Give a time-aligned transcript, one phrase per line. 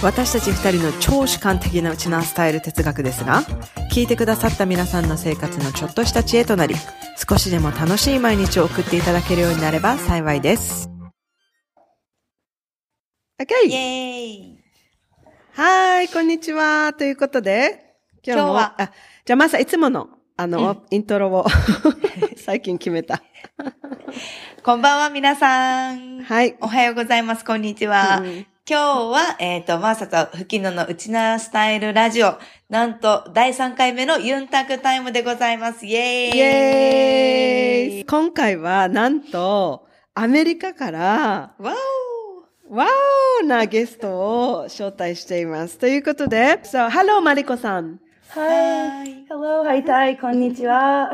[0.00, 3.42] 私たち二人の超主観的なウチナースタイル哲学ですが、
[3.92, 6.76] 聞いてくださった皆さんの生活のちょっとした知恵となり、
[7.28, 10.88] 少しでも楽しい毎日を送っていただけるようになれば幸いです。
[13.40, 13.46] イ OK!
[13.46, 14.58] ェーイ
[15.54, 16.92] はい、こんにちは。
[16.96, 18.92] ということで、今日も、今日はあ、
[19.24, 21.44] じゃあまさいつもの、あの、うんイントロを
[22.38, 23.20] 最近決めた。
[24.62, 26.22] こんばんは皆さん。
[26.22, 26.56] はい。
[26.60, 27.44] おはようございます。
[27.44, 28.20] こんにちは。
[28.22, 32.38] うん今日は、えっ、と、マーサとフキノのウチナースタイルラジオ。
[32.68, 35.86] なんと、第3回目のユンタクタイムでございます。
[35.86, 35.96] イェー
[36.34, 41.74] イイエーイ今回は、なんと、アメリカから、わ
[42.68, 42.86] ワ
[43.40, 45.78] オなゲストを招待しています。
[45.78, 48.00] ということで、so, hello, マリコさん。
[48.30, 49.24] Hi.
[49.30, 49.64] Hello.
[49.64, 50.18] Hi, Tai.
[50.18, 51.10] こんにちは。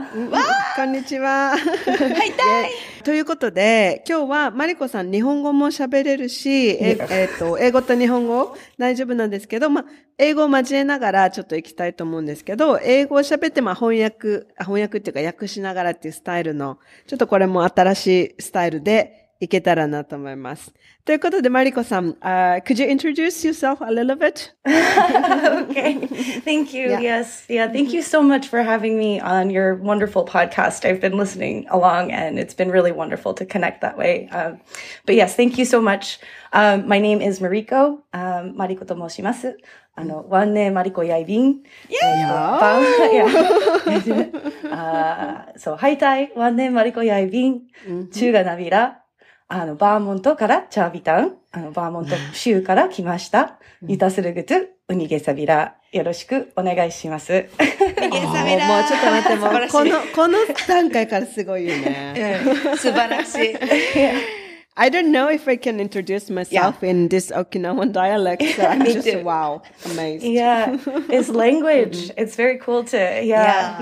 [0.74, 1.54] こんにちは。
[1.54, 2.70] ーはい、たい
[3.04, 9.84] ということで、今日はマリコさん日本語も喋れるし、ええっと、英語と日本語大丈夫なんですけど、まあ、
[10.18, 18.06] 英語を交えながらちょっと行きたいと思うんですけど、英語を喋って、まあ、翻訳、あ翻訳っていうか訳しながらっていうスタイルの、ちょっとこれも新し
[18.38, 20.73] いスタイルでいけたらなと思います。
[21.05, 24.53] ということで、マリコさん、uh, could you introduce yourself a little bit?
[24.67, 25.95] okay.
[26.43, 26.89] Thank you.
[26.89, 26.99] Yeah.
[26.99, 27.45] Yes.
[27.47, 27.71] Yeah.
[27.71, 30.83] Thank you so much for having me on your wonderful podcast.
[30.83, 34.27] I've been listening along and it's been really wonderful to connect that way.
[34.29, 34.59] Um,
[35.05, 36.19] but yes, thank you so much.
[36.51, 38.01] Um, my name is Mariko.
[38.13, 39.57] Um, Mariko と申します。
[39.95, 41.63] あの、ワンネマリコヤイビン。
[44.71, 47.61] あーそう、ハイタイ、ワンネマリコヤイビン。
[48.11, 49.02] 中がナビラ。
[49.48, 51.36] あの、バーモントからチャービタン。
[51.52, 53.58] あの、バーモント州から来ました。
[53.86, 55.76] ユタスルグトゥ、ウニゲサビラ。
[55.92, 57.32] よろしくお願いします。
[57.32, 62.42] ゲサビラもうちょっと待って、もう、素晴らしいこの、この段階からすごいよね。
[62.44, 63.54] うん素晴らしい。
[64.77, 68.93] I don't know if I can introduce myself in this Okinawan dialect, so I'm Me
[68.93, 69.23] just too.
[69.25, 69.61] wow,
[69.91, 70.23] amazed.
[70.23, 70.77] Yeah,
[71.09, 72.11] it's language.
[72.15, 73.21] It's very cool to, yeah,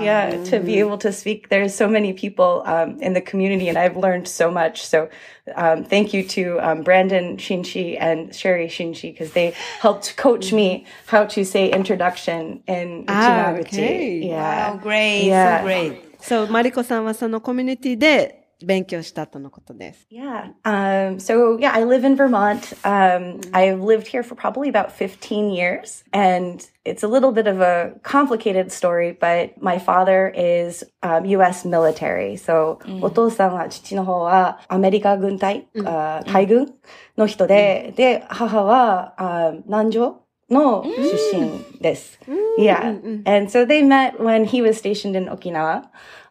[0.34, 1.50] yeah, to be able to speak.
[1.50, 4.84] There's so many people um, in the community, and I've learned so much.
[4.84, 5.08] So,
[5.54, 10.84] um, thank you to um, Brandon Shinshi and Sherry Shinshi because they helped coach me
[11.06, 13.68] how to say introduction in Ah, Uchinaguchi.
[13.68, 14.18] okay.
[14.18, 14.70] Yeah.
[14.72, 15.58] Wow, great, Yeah.
[15.60, 16.02] so great.
[16.20, 20.06] So, マリコさんはそのコミュニティで 勉強したとのことです。
[20.10, 20.52] Yeah.
[20.64, 22.74] Um, so yeah, I live in Vermont.
[22.84, 27.60] Um, I've lived here for probably about 15 years and it's a little bit of
[27.60, 31.64] a complicated story, but my father is um, U.S.
[31.64, 32.36] military.
[32.36, 36.74] So, お父さんは父の方はアメリカ軍隊、あー海軍
[37.16, 42.18] の人で、で、母はあー南城の出身です。
[42.58, 42.98] Yeah.
[43.24, 45.84] And so they met when he was stationed in Okinawa.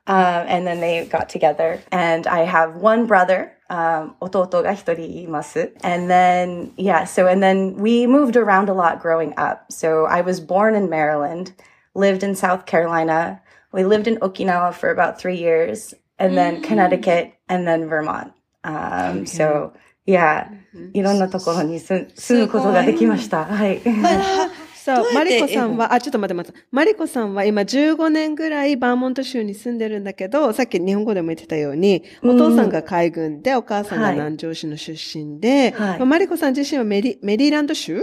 [0.09, 1.81] Um, and then they got together.
[1.91, 5.73] And I have one brother, um, 弟が一人います.
[5.83, 9.65] And then, yeah, so, and then we moved around a lot growing up.
[9.69, 11.51] So I was born in Maryland,
[11.93, 13.41] lived in South Carolina.
[13.73, 18.31] We lived in Okinawa for about three years, and then Connecticut, and then Vermont.
[18.63, 19.73] Um, so,
[20.05, 20.47] yeah,
[20.93, 23.43] いろんなところに住住むことができました。
[23.43, 23.81] はい。
[24.84, 26.60] そう、マリコさんは、あ、ちょっと待って待って。
[26.70, 38.02] マリコさんは今15年ぐらいバーモント州に住んでるんだけど、さっき日本語でも言ってたように、お父さんが海軍で、お母さんがはい南城市の出身で、はいまあマリコさん自身はメリメリーランド州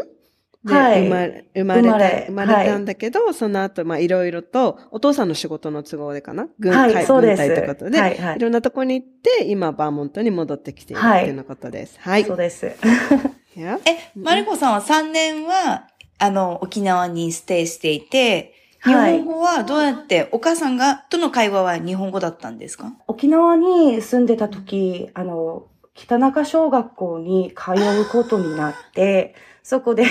[0.63, 6.50] ではい生まれ、生まれた、生まれたんだけど、その後、まあ、いろいろと、お父さんの仕事の都合でかな？
[6.59, 11.97] 軍はい軍隊ということで、はいはいいろんなとこに行って、今、バーモントに戻ってきているはいっていうのことです。
[12.00, 12.25] はい。
[12.25, 12.66] そうです。
[13.57, 13.78] え、
[14.16, 15.88] マリコさんは3年は、
[16.19, 18.53] あの、沖縄にステイしていて、
[18.84, 19.22] 日はい。
[19.22, 22.94] 本語はどうやって、お母さんが、との会話は日本語だったんですか？
[23.08, 25.64] 沖縄に住んでた時、あの、
[25.94, 30.05] 北中小学校に通うことになって、そこで、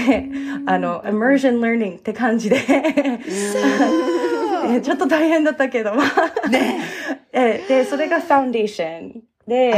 [0.67, 2.57] あの、immersion learning って感じで、
[4.69, 6.05] えちょっと大変だったけど、ま
[6.45, 6.81] あね。
[7.33, 9.23] えで、それがファウンデーション。
[9.49, 9.73] で.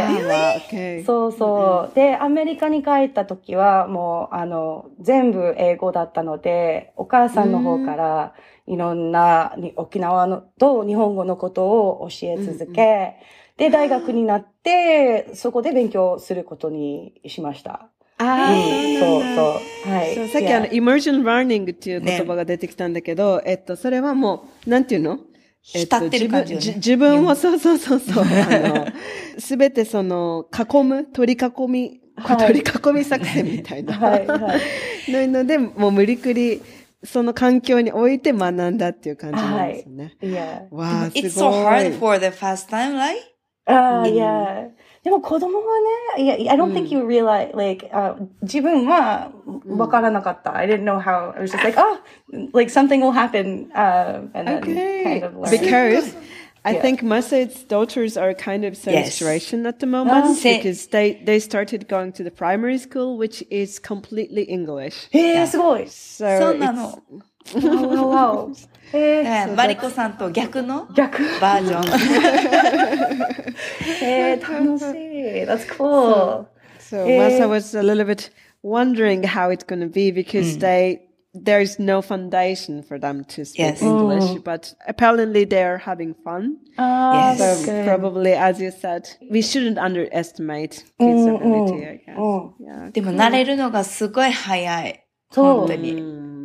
[1.06, 1.94] そうそう。
[1.94, 8.34] で、アメリカに帰った時は、もう、あの、全部英語だったので、お母さんの方から、
[8.67, 13.17] いろんなに沖縄のと日本語のことを教え続け、
[13.56, 17.88] で、大学になって、そこで勉強することにしました。
[18.19, 19.93] あーあ、そうそう。
[19.93, 20.14] はい。
[20.14, 20.75] そう、さっきあの、Yeah.
[20.75, 25.19] イマージョン・ラーニングっていう言葉が出てきたんだけど、えっと、それはもう、なんていうの？
[25.74, 28.24] えっってる感じよね自分を、そうそうそうそう、
[29.38, 33.98] すべてその、囲む、取り囲み、はい取り囲み作戦みたいな。
[33.98, 34.54] はい、は
[35.08, 35.10] い。
[35.10, 36.60] のので、もう無理くり、
[37.02, 40.16] その環境に置いて学んだっていう感じなんですよね。
[40.20, 40.74] Yeah.
[40.74, 41.22] わあ、すごい。
[41.22, 43.16] It's so hard for the first time, right?
[43.66, 44.68] ああ、いや。
[45.03, 45.63] でも子供は
[46.18, 49.31] ね、いや、I don't think you realize, like, あ自分は
[49.68, 50.56] わからなかった。
[50.56, 52.00] I didn't know how, I was just like, oh,
[52.53, 55.03] like something will happen, uh, and then Okay.
[55.21, 55.51] kind of learn.
[55.51, 56.15] Because
[56.63, 56.81] I Yeah.
[56.81, 59.13] think Masaid's daughters are kind of same Yes.
[59.13, 60.33] situation at the moment Ah.
[60.33, 65.07] Sa- because they, they started going to the primary school, which is completely English.
[65.13, 65.83] えー、すごい。
[65.83, 67.00] So そうな it's- の。
[67.62, 68.51] わおわおわお。
[68.92, 71.22] えー、ねマリコさんと逆の逆。
[71.40, 73.31] バージョン。
[74.02, 75.44] えー、楽しい。
[75.44, 76.46] That's cool.
[76.78, 77.19] So Eh.
[77.19, 78.31] Masa was a little bit
[78.62, 81.00] wondering how it's going to be because they
[81.32, 83.82] there's no foundation for them to speak Yes.
[83.82, 86.56] English, but apparently they're having fun.
[86.76, 87.64] ああ、Yes.
[87.64, 87.84] So good.
[87.86, 91.86] probably, as you said, we shouldn't underestimate kids' ability.
[91.86, 92.93] I guess.
[92.93, 95.04] でも慣れるのがすごい早い。
[95.31, 95.93] そう本当に。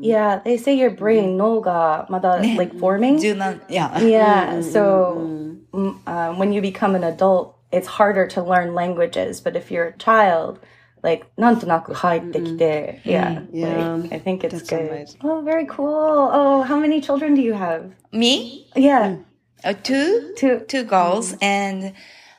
[0.04, 3.18] Yeah, they say your brain 脳が まだ like forming.
[3.18, 3.92] 柔軟、いや。
[4.00, 5.28] Yeah, so
[5.72, 9.40] mm, uh, when you become an adult, it's harder to learn languages.
[9.42, 10.58] But if you're a child,
[11.02, 14.90] like なんとなく入ってきて yeah, Yeah, like, I think it's that's good.
[14.90, 15.18] amazing.
[15.22, 16.30] Oh, very cool.
[16.32, 17.90] Oh, how many children do you have?
[18.12, 18.66] Me?
[18.74, 19.16] Yeah,
[19.62, 20.32] Uh, two?
[20.36, 20.60] two.
[20.66, 21.92] Two girls and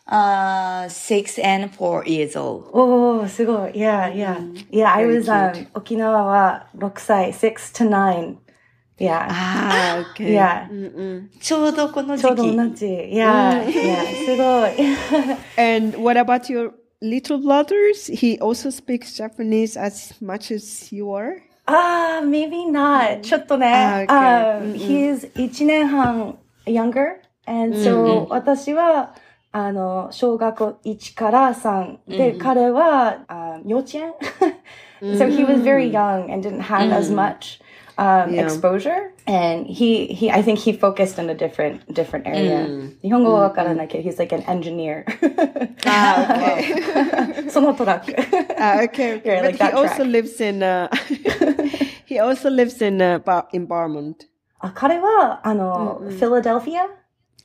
[0.08, 2.70] uh, six and four years old.
[2.74, 3.74] Oh, すごい.
[3.74, 4.38] Yeah, yeah.
[4.72, 8.38] Yeah, I was um 沖縄は6歳, 6 to 9.
[9.00, 9.26] Yeah.
[9.30, 10.34] Ah, okay.
[10.34, 10.68] Yeah.
[10.70, 11.30] Mm-mm.
[11.40, 12.58] ちょうどこのちょうど時期。
[12.58, 12.86] 同じ.
[12.86, 14.26] Yeah, yeah.
[14.26, 15.38] すごい.
[15.58, 18.08] And what about your little brothers?
[18.08, 21.42] He also speaks Japanese as much as you are.
[21.66, 23.22] Ah, maybe not.
[23.22, 23.72] ちょっとね。
[23.74, 24.62] Ah, okay.
[24.62, 26.38] Um, he's 1年半
[26.68, 27.22] younger.
[27.48, 29.16] And so, 私は、
[29.56, 31.98] あの、小学校1から3。
[32.08, 34.14] で、彼は、あ幼稚園
[35.02, 37.60] So he was very young and didn't have as much
[37.98, 38.44] um, Yeah.
[38.46, 39.12] exposure.
[39.28, 42.66] And he, he, I think he focused in a different, different area.
[43.02, 45.04] 日本語はわからないけど、he's like an engineer.
[45.86, 47.50] Ah, okay.
[47.50, 48.16] そのトラック。
[48.60, 49.24] Ah, okay, okay.
[49.26, 50.08] Yeah, but like he that also track.
[50.12, 50.88] lives in uh,
[52.06, 54.28] he also lives in uh, Bar- in Barmont.
[54.60, 56.88] あ彼は、あの、フィラデルフィア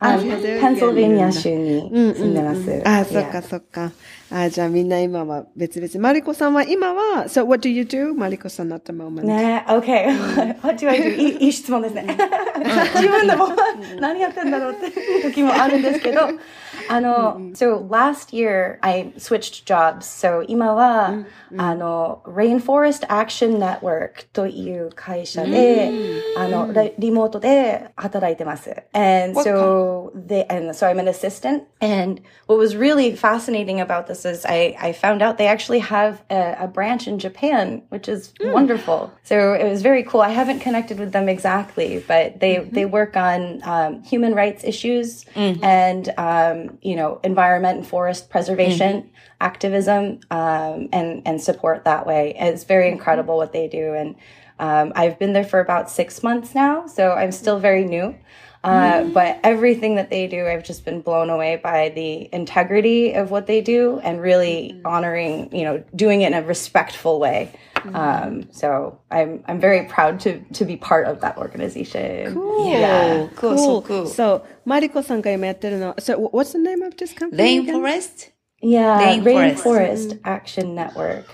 [0.03, 2.81] あのフィラデルフィアペンシルベニア州に住んでます。
[2.85, 3.91] あ、そっ.かそっか。
[4.31, 6.01] あ、じゃあみんな今は別々。
[6.01, 8.13] マリコさんは今は、so what do you do?
[8.15, 9.21] マリコさん at the moment.
[9.23, 10.57] ね OK.
[10.63, 11.15] What do I do?
[11.15, 12.05] いいいい質問ですね。
[12.95, 13.49] 自分でも
[13.99, 16.21] 何やってんだろうって時もあるんですけど、
[16.88, 20.00] あの、so last year I switched jobs.
[20.00, 21.24] So 今は、
[21.56, 25.90] あの、Rainforest Action Network という会社で、
[26.36, 28.70] あの、リリモートで働いてます。
[28.92, 31.64] And What so they, and so I'm an assistant.
[31.80, 36.22] And what was really fascinating about this is I, I found out they actually have
[36.30, 39.10] a, a branch in Japan, which is wonderful.
[39.24, 40.20] So it was very cool.
[40.20, 45.24] I haven't connected with them exactly, but they, they work on um, human rights issues
[45.34, 49.09] and, um, you know, environment and forest preservation
[49.39, 52.33] activism um, and, and support that way.
[52.33, 53.93] And it's very incredible what they do.
[53.93, 54.15] And
[54.59, 58.15] um, I've been there for about six months now, so I'm still very new.
[58.63, 63.31] Uh, But everything that they do, I've just been blown away by the integrity of
[63.31, 67.51] what they do and really honoring, you know, doing it in a respectful way.
[67.92, 72.34] Um, so I'm I'm very proud to to be part of that organization.
[72.34, 72.70] Cool.
[72.70, 73.28] Yeah.
[73.36, 74.06] Cool, so cool.
[74.06, 77.58] So, マリコさんが今やってるのは、so what's the name of this company?
[77.58, 77.66] again?
[77.66, 78.32] Rainforest?
[78.62, 79.62] Yeah, Rainforest.
[79.62, 81.26] Rainforest Action Network.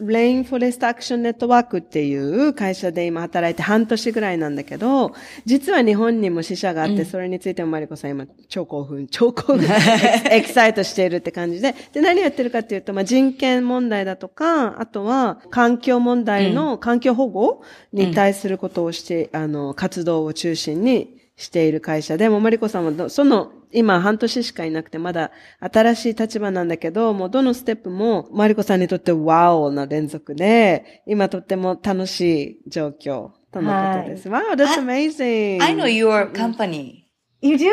[0.00, 9.68] レインフォレストアクションネットワークっていう会社で今働いて半年ぐらいなんだけど、実は日本にも支社があって、それについてもマリコさん今超興奮、超興奮、
[10.30, 34.28] エキサイトしているって感じで、で、何やってるかっていうと、まあ、人権問題だとか、あとは環境問題の環境保護に対することをして、あの、活動を中心にしている会社で、もうマリコさんはどその、今半年しかいなくて、まだ新しい立場なんだけど、もうどのステップもマリコさんにとってワオな連続で、今とっても楽しい状況とのことです。
[34.28, 35.60] Wow, that's amazing!
[35.62, 37.02] I know your company.
[37.40, 37.66] You do?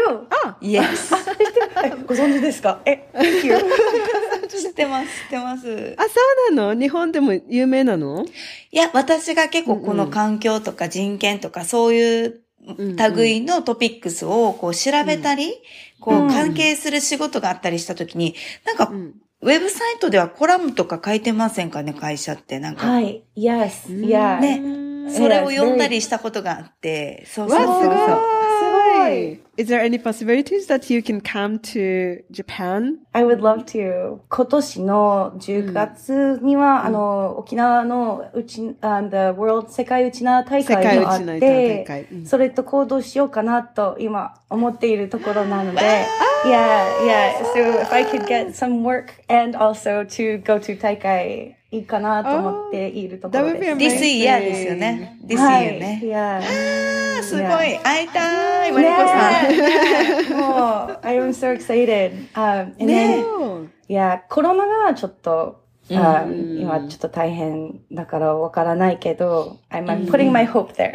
[0.62, 1.14] Yes.
[2.06, 2.82] ご存知ですか？
[2.86, 3.56] え、Thank you.
[4.50, 5.96] 知ってます、知ってます。
[5.98, 6.10] あ、そ
[6.52, 6.80] うなの？
[6.82, 8.26] 日本でも有名なの？
[8.72, 12.42] いや、私が結構この環境とか人権とかそういう
[13.16, 15.54] 類のトピックスをこう調べたり、
[16.00, 18.92] こう関係する仕事があったりしたときに、なんか、
[19.44, 22.60] ウェブサイトではコラムとか書いてませんかね、会社って。
[22.60, 23.24] なんか、はい。
[23.36, 23.88] Yes.
[23.88, 24.40] Yeah.
[24.40, 28.81] ねねそれを読んだりしたことがあって、そうそうわ、そうすごい
[29.58, 33.00] Is there any possibilities that you can come to Japan?
[33.14, 34.20] I would love to.
[34.30, 45.80] 今年の10月には、あの、沖縄のうち、あ the World 世界うちな大会もあってそれと行動しようかなと今思っているところなので、
[46.46, 47.44] yeah, yeah.
[47.54, 53.78] So if I could get some work and also to go to 大会いいかなと思っているところです。
[53.78, 55.18] This year ですよね。
[55.26, 55.80] This は year い。
[55.80, 56.02] ね。
[56.04, 56.38] Yeah.
[56.38, 57.78] あーすごい。
[57.80, 60.38] 会いたい、マリコさん。
[60.38, 62.12] もう、I am so excited.
[62.34, 63.68] Um, and then, Oh.
[63.88, 65.62] いや、コロナがちょっと、
[65.94, 70.94] あ今ちょっと大変だからわからないけど、I'm, putting my hope there.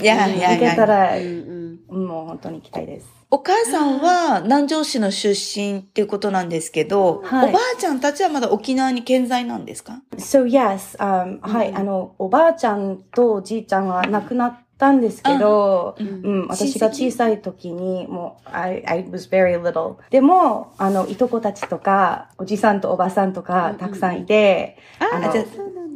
[0.00, 0.86] いやいやい行けたや。
[0.86, 3.06] ら、うんもう本当に行きたいです。
[3.34, 7.48] お母さんは南城市の出身っていうことなんですけど、はい。
[7.48, 19.96] おばあちゃんたちはまだ沖縄に健在なんですか？So yes, um, はい、あの、おばあちゃんとおじいちゃんは亡くなったんですけど、うん、私が小さい時に、もう、I, I was very little.
[20.10, 25.44] でも、あの、いとこたちとか、おじさんとおばさんとか、たくさんいて、あのじゃあ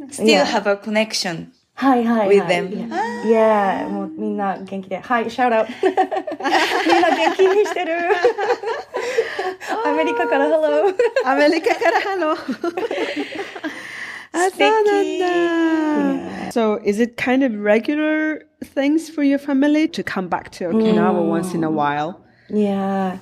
[0.09, 1.49] Still have a connection.
[1.76, 2.38] はいはいはい。
[2.38, 2.70] with them.
[2.70, 3.86] Yeah.
[3.86, 3.88] Yeah.
[3.88, 4.98] もうみんな元気で。
[5.00, 5.72] はい、シャウトアウト。
[5.82, 7.94] みんな元気にしてる。
[9.84, 10.94] アメリカから Hello。
[11.24, 12.36] アメリカからハロー。
[14.32, 16.52] あ、そうなんだ。
[16.52, 21.26] So, is it kind of regular things for your family to come back to Okinawa
[21.26, 22.20] once in a while?
[22.50, 23.18] Yeah.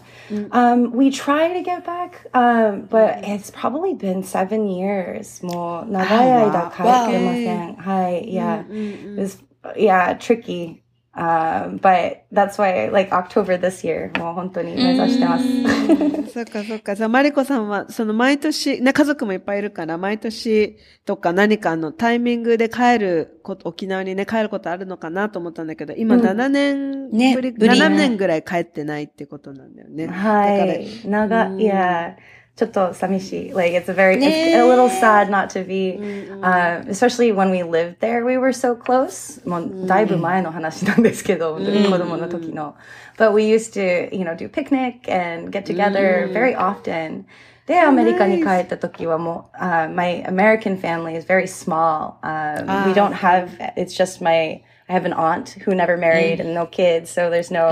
[0.52, 5.44] Um, we try to get back, um, but it's probably been seven years.
[5.44, 7.74] もう長い間帰ってません。
[7.76, 8.32] はい。
[8.32, 8.64] Yeah.
[8.70, 9.42] It was,
[9.76, 10.82] yeah, tricky.
[11.17, 15.45] Um, but that's why, like, October this year, もう本当に目指してます。
[16.33, 16.93] そっかそっか。
[16.93, 30.07] じゃあ、マリコさんは、その毎年、ね、家族もいっぱいいるから、毎年とか何かのタイミングで帰ること、沖縄にね、帰ることあるのかなと思ったんだけど、今7年ぶり、ねぶり7年ぐらい帰ってないってことなんだよね。
[30.07, 30.87] はだからい。
[31.05, 32.17] 長、いや、
[32.60, 33.52] ちょっと寂しい。
[33.54, 35.98] Like, it's a very, it's a little sad not to be,
[36.42, 39.40] um, especially when we lived there, we were so close.
[39.48, 41.60] もう、だいぶ前の話なんですけど、子
[41.98, 42.74] 供の時の。
[43.16, 47.24] But we used to, you know, do picnic and get together very often.
[47.66, 52.16] で、アメリカに帰った時はもう、uh, my American family is very small.
[52.22, 56.52] Um, we don't have, it's just my, I have an aunt who never married and
[56.52, 57.70] no kids, so there's no,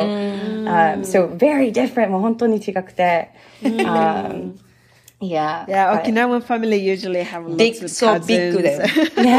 [0.66, 2.08] um, so very different.
[2.08, 3.28] もう本当に違くて。
[3.62, 4.54] Um,
[5.23, 5.65] yeah.
[5.67, 8.61] Yeah, Okinawan family usually have lots Big, of so big cousins.
[9.15, 9.29] だ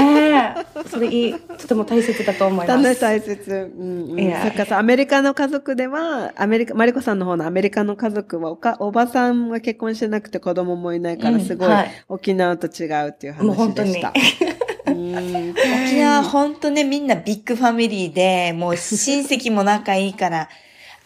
[0.58, 0.64] よ。
[0.88, 1.34] それいい。
[1.34, 3.00] とても大切だと思います。
[3.00, 3.72] 大切。
[3.78, 14.38] うんそっかさ、アメリカの家族では、アメリカ、マリコさんの方のアメリカの家族はおか、おばさんが結婚してなくて子供もいないから、すごい、はい沖縄と違うっていうもう本当に話でし
[14.86, 14.92] た。
[14.92, 20.48] うん沖縄ほんとね、みんなビッグファミリーで、もう親戚も仲いいから。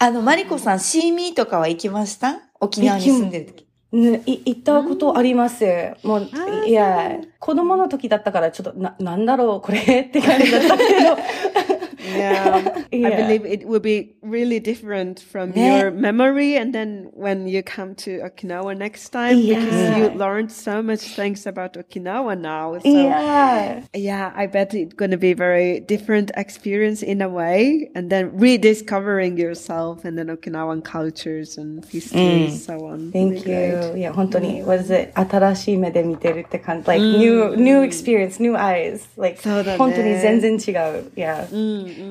[0.01, 2.41] あの、マリコさん、シーミーとかは行きました？
[2.61, 3.68] 沖縄に住んでる時。
[3.91, 5.65] ね、い行ったことあります。
[6.03, 6.29] もう、
[6.67, 11.78] いや、子供の時だったから、ちょっと、な、なんだろう、これって感じだったけど。
[12.08, 12.62] Yeah,
[12.92, 13.18] I Yeah.
[13.28, 15.80] believe it will be really different from Yeah.
[15.80, 19.98] your memory, and then when you come to Okinawa next time, because Yeah.
[19.98, 22.78] you learned so much things about Okinawa now.
[22.80, 27.90] So いや yeah, I bet it's going to be very different experience in a way,
[27.96, 33.12] and then rediscovering yourself and then Okinawan cultures and history, so on.
[33.12, 33.92] Thank Really great.
[33.94, 33.98] you.
[33.98, 36.88] いや、本当に、was it 新しい目で見てるって感じ。
[36.88, 39.02] like, new, new experience, new eyes.
[39.18, 41.12] like, そうだね本当に全然違う。
[41.16, 41.48] いや。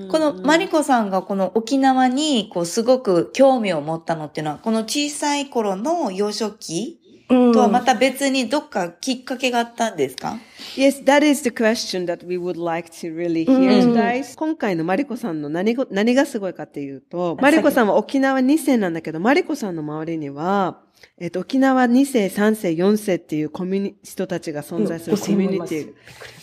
[0.10, 7.54] このマリコさんがこの沖縄にこうすごく興味を持ったのっていうのは、この小さい頃の幼少期うん。
[7.54, 10.38] とはまた別にどっかきっかけがあったんですか
[10.76, 14.38] ？Yes, that is the question that we would like to really hear today.
[14.38, 20.80] 今回のマリコさんの何ご何がすごいかっていうと、マリコさんは沖縄2世なんだけど、マリコさんの周りには、
[21.20, 25.94] えっと、沖縄2世、3世、4世っていうコミュニ、人たちが存在するうんコミュニティ。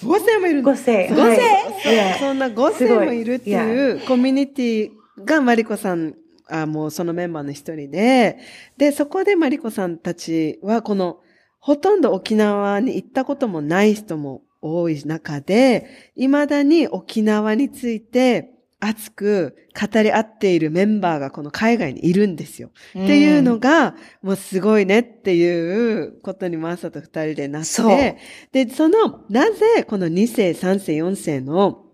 [0.02, 1.08] 5世もいる5世。
[1.10, 1.22] 五世。
[1.22, 4.90] はいそんな5世もいるっていうコミュニティ
[5.24, 6.16] がマリコさん、
[6.48, 8.38] あもうそのメンバーの一人で、
[8.76, 11.20] で、そこでマリコさんたちはこの、
[11.60, 18.53] ほとんど沖縄に行ったこともない人も多い中で、未だに沖縄について
[18.84, 22.70] 熱く語り合っているメンバーがこの海外にいるんですよ。
[22.90, 28.18] っていうのが、もうすごいねっていうことにマーサと二人でなって、
[28.52, 31.84] で、その、なぜこの2世、3世、4世の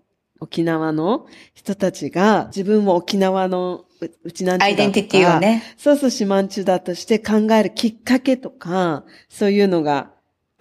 [0.40, 5.62] 沖縄の人たちが自分も沖縄のううちなんちゅアイデンティティをね。
[5.76, 10.12] そうそう、四万十だとして考えるきっかけとか、そういうのが、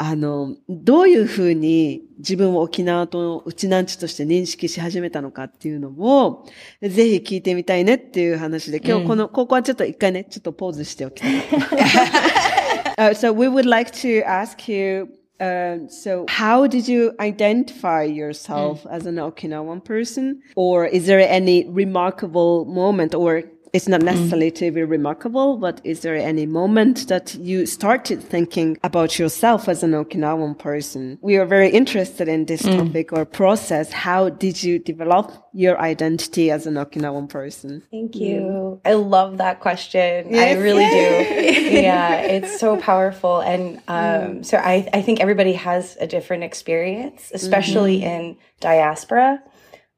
[0.01, 6.47] あの、どういうふうに自分を沖縄とうちなんちとして認識し始めたのかっていうのを、
[6.81, 13.09] ぜひ聞いてみたいねっていう話で、今日この、ここはちょっと一回ね、ちょっとポーズしておきたかった。
[13.09, 15.09] uh, so we would like to ask you,
[15.41, 20.41] um, so how did you identify yourself as an Okinawan person?
[20.55, 24.05] Or is there any remarkable moment or it's not mm.
[24.05, 29.67] necessarily to be remarkable, but is there any moment that you started thinking about yourself
[29.69, 31.17] as an Okinawan person?
[31.21, 32.77] We are very interested in this mm.
[32.77, 33.91] topic or process.
[33.91, 37.83] How did you develop your identity as an Okinawan person?
[37.91, 38.81] Thank you.
[38.85, 40.35] I love that question.
[40.35, 41.81] I really do.
[41.81, 43.41] yeah, it's so powerful.
[43.41, 44.29] And mm.
[44.29, 49.41] um, so I, I think everybody has a different experience, especially in diaspora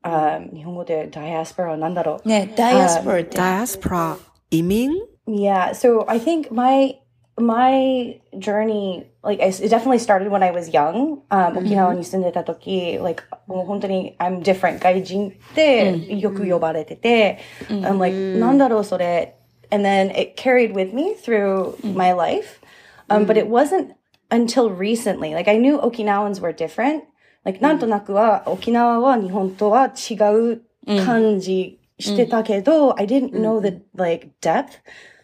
[0.03, 3.37] Um, 日本語で diaspora は何だろうね、ダイアスポラって。
[3.37, 4.17] Diaspora
[4.51, 4.91] 移民
[5.27, 5.73] Yeah.
[5.75, 6.99] So I think my
[7.39, 11.23] my journey, like I, it definitely started when I was young.
[11.31, 19.35] Um, 沖縄に住んでた時、like もう本当に I'm different 外人ってよく呼ばれてて、I'm like なんだろうそれ。
[19.71, 22.61] And then it carried with me through my life.
[23.09, 23.95] Um, but it wasn't
[24.31, 25.35] until recently.
[25.35, 27.03] Like I knew Okinawans were different.
[27.44, 30.62] Like なんとなくは沖縄は日本とは違う
[31.06, 34.68] 感じしてたけど、I didn't know the like depth.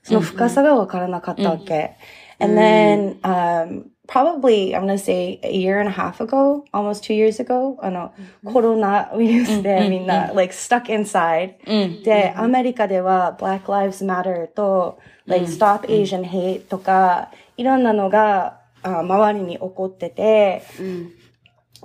[0.04, 1.98] その深さがわからなかったわけ。
[2.40, 7.40] And then, um, probably, I'm gonna say a year and a half ago, almost two years
[7.40, 8.14] ago, あの、
[8.46, 11.56] コロナウイルスでみんな、like, stuck inside.
[12.04, 20.62] で、アメリカでは Black Lives Matter と、like, Stop Asian Hate とか、いろんなのが、あ周りに起こってて、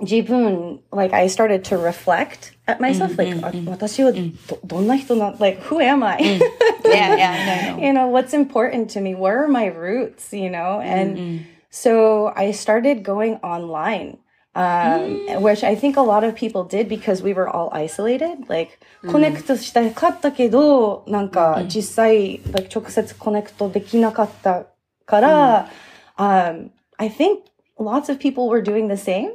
[0.00, 6.18] 自分、like, I started to reflect at myself, like, あ私はど、どんな人な、like, who am I?
[6.84, 7.80] Yeah, yeah, I know.
[7.80, 9.14] you know, what's important to me?
[9.14, 10.32] Where are my roots?
[10.32, 14.18] You know, and so I started going online.
[14.54, 18.48] Um, which I think a lot of people did because we were all isolated.
[18.48, 24.66] Like, コネクトしたかったけど、なんか実際、like 直接コネクトできなかった
[25.06, 25.68] から、
[26.16, 27.42] um, I think
[27.78, 29.30] lots of people were doing the same.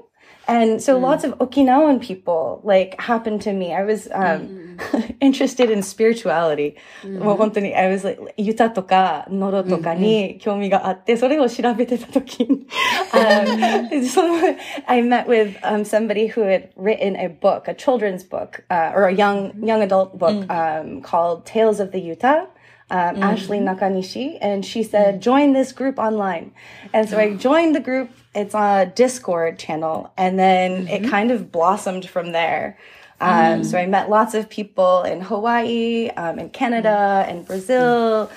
[0.47, 3.73] And so lots of Okinawan people like happened to me.
[3.73, 4.77] I was um,
[5.21, 6.75] interested in spirituality.
[7.05, 12.67] もう本当に I was like 歌とか喉とかに興味があって、それを調べてた時に、
[13.13, 14.35] um, その
[14.85, 19.07] I met with um, somebody who had written a book, a children's book, uh, or
[19.07, 22.47] a young young adult book um, called Tales of the Utah
[22.91, 26.51] um, Ashley Nakanishi, and she said, join this group online.
[26.93, 28.09] And so I joined the group.
[28.35, 32.77] It's on a Discord channel, and then it kind of blossomed from there.
[33.21, 38.29] Um, So I met lots of people in Hawaii, um, in Canada, and Brazil.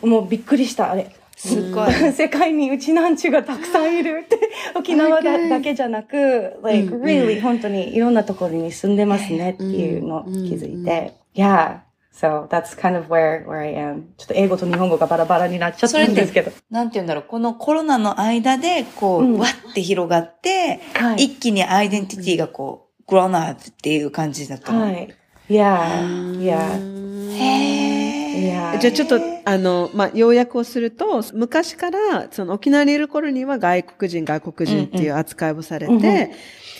[0.00, 1.10] もうびっくりした、あれ。
[1.36, 1.92] すっごい。
[2.12, 4.38] 世界にうちなんちゅがたくさんいるって、
[4.74, 11.12] 沖縄だだけじゃなく、like, really 本当にいろんなところに住んでますねっていうのを気づいて。
[11.34, 11.80] Yeah.
[12.13, 14.13] So that's kind of where, where I am.
[14.17, 16.51] ちょっと英語と日本語がバラバラになっちゃったんですけど。
[16.69, 24.81] なんて言うんだろう、このコロナの間で、こう、わって広がって、はい一気にアイデンティティがこう、グローナーっていう感じだったの。
[24.81, 25.09] はい。
[25.49, 26.39] Yeah.
[26.39, 27.35] Yeah.
[27.35, 28.73] へー。
[28.75, 28.79] Yeah.
[28.79, 36.31] じゃあちょっと、あの、まあ、要約をすると、昔から、その沖縄にいる頃には外国人、外国人っていう扱いをされて、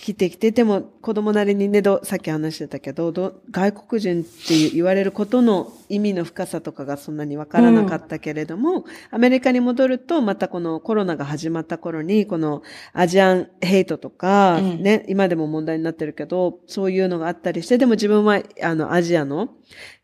[0.03, 19.55] 来てきて、でも子供なりにね、どさっき話してたけど、ど外国人っていう言われることの意味の深さとかがそんなにわからなかったけれども、アメリカに戻ると、またこのコロナが始まった頃に、このアジアンヘイトとか、ね、今でも問題になってるけど、そういうのがあったりして、でも自分は、あの、アジアの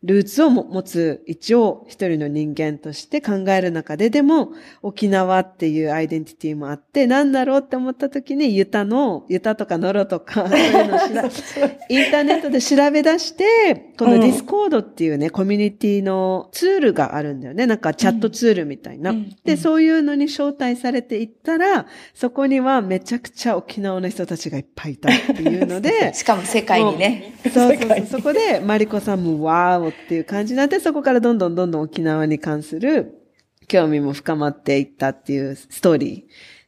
[0.02, 17.66] ルーツをも持つ一応一人の人間として考える中で、でも沖縄っていうアイデンティティもあって、なんだろうって思った時にユタの、ユタとかノロとか、そういうのを調べインターネットで調べ出して、このディスコードっていうね、コミュニティのツールがあるんだよね。
[17.66, 19.14] なんかチャットツールみたいな。
[19.44, 27.34] で、そういうのに招待されていったら、そこにはめちゃくちゃ沖縄の人たちがいっぱいいたっていうので、 しかも世界にね。
[27.44, 28.06] そうそうそう。
[28.06, 33.20] そこで、マリコさんもわーおっていう感じになって、そこからどんどんどんどん沖縄に関する
[33.68, 36.26] 興味も深まっていったっていうストーリ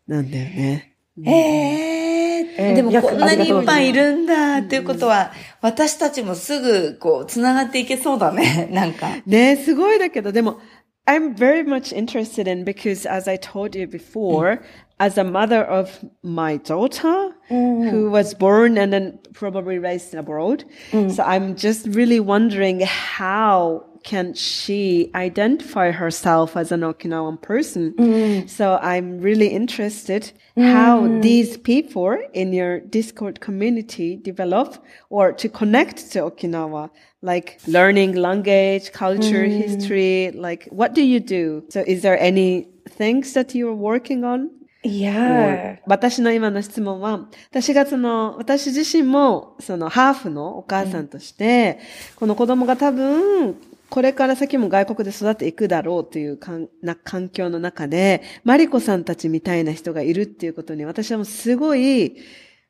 [0.09, 0.91] ーなんだよね。
[1.24, 2.74] へえ。
[2.76, 8.67] でもいやこんなにいっぱいいあるんだっていうことは、私たちもすぐこう、繋がっていけそうだね。
[8.72, 9.08] なんか。
[9.26, 10.60] ねすごいだけど、でも、
[11.08, 14.62] I'm very much interested in because as I told you before,
[15.00, 20.65] as a mother of my daughter who was born and then probably raised abroad.
[20.91, 28.48] So I'm just really wondering how can she identify herself as an Okinawan person?
[28.48, 34.78] So I'm really interested how these people in your Discord community develop
[35.10, 36.89] or to connect to Okinawa,
[37.22, 41.63] like learning language, culture, history, like what do you do?
[41.70, 44.52] So is there any things that you're working on?
[44.84, 45.80] Yeah.
[45.86, 51.80] 私の今の質問は、私がその、私自身も、その、ハーフのお母さんとして、
[52.15, 53.56] この子供が多分、
[53.92, 62.16] これから先も外国で育っていくだろうというかんな環境の中で、マリコさんたちみたいな人がいるっていうことに、私はもうすごい、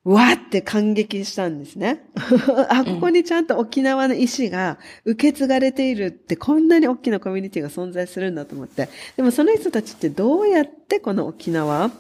[0.02, 2.06] わーって感激したんですね。
[2.68, 8.88] あ、ここにちゃんと沖縄の意思が受け継がれているって、こんなに大きなコミュニティが存在するんだと思って。
[9.16, 11.92] でもその人たちってどうやってこの沖縄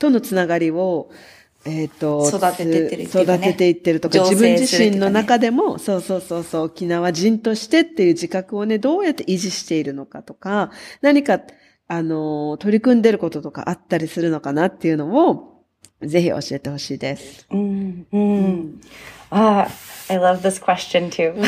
[0.00, 1.08] とのつながりを、
[1.66, 11.40] えっ、と、育ててってるっていうかね育てていってるとか、自分自身の中でも、そうそうそうそう、沖縄人としてっていう自覚をね、どうやって維持しているのかとか、何か、
[11.88, 15.64] あの、取り組んでることとかあったりするのかなっていうのを、
[16.02, 17.46] ぜひ教えてほしいです。
[17.50, 18.78] Mm, mm.
[19.30, 19.68] Ah,
[20.08, 21.32] I love this question too.
[21.36, 21.42] uh,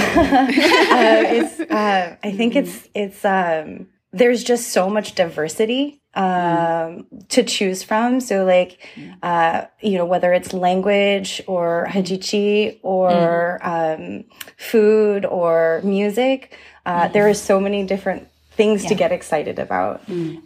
[1.28, 7.82] it's, uh, I think it's it's um, there's just so much diversity um, to choose
[7.82, 8.20] from.
[8.20, 8.78] So like,
[9.22, 14.24] uh, you know, whether it's language or hajichi or um,
[14.56, 20.00] food or music, uh, there are so many different things to get excited about.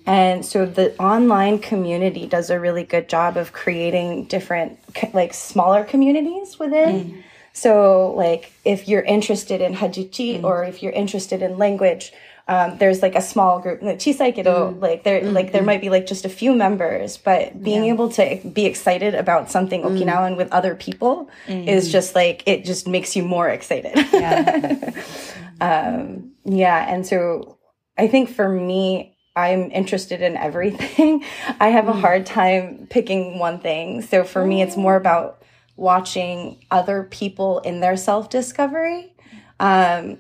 [0.07, 4.79] And so the online community does a really good job of creating different,
[5.15, 7.23] like smaller communities within.
[7.55, 12.13] So, like, if you're interested in hajichi or if you're interested in language,
[12.49, 15.91] um, there's like a small group, like chisai kedo, like there, like there might be
[15.91, 20.51] like just a few members, but being able to be excited about something Okinawan with
[20.53, 23.97] other people is just like it just makes you more excited.
[25.61, 27.59] um, yeah, and so
[27.97, 31.25] I think for me, I'm interested in everything.
[31.61, 34.03] I have a hard time picking one thing.
[34.03, 35.43] So for me, it's more about
[35.77, 39.15] watching other people in their self discovery.
[39.61, 40.19] Um,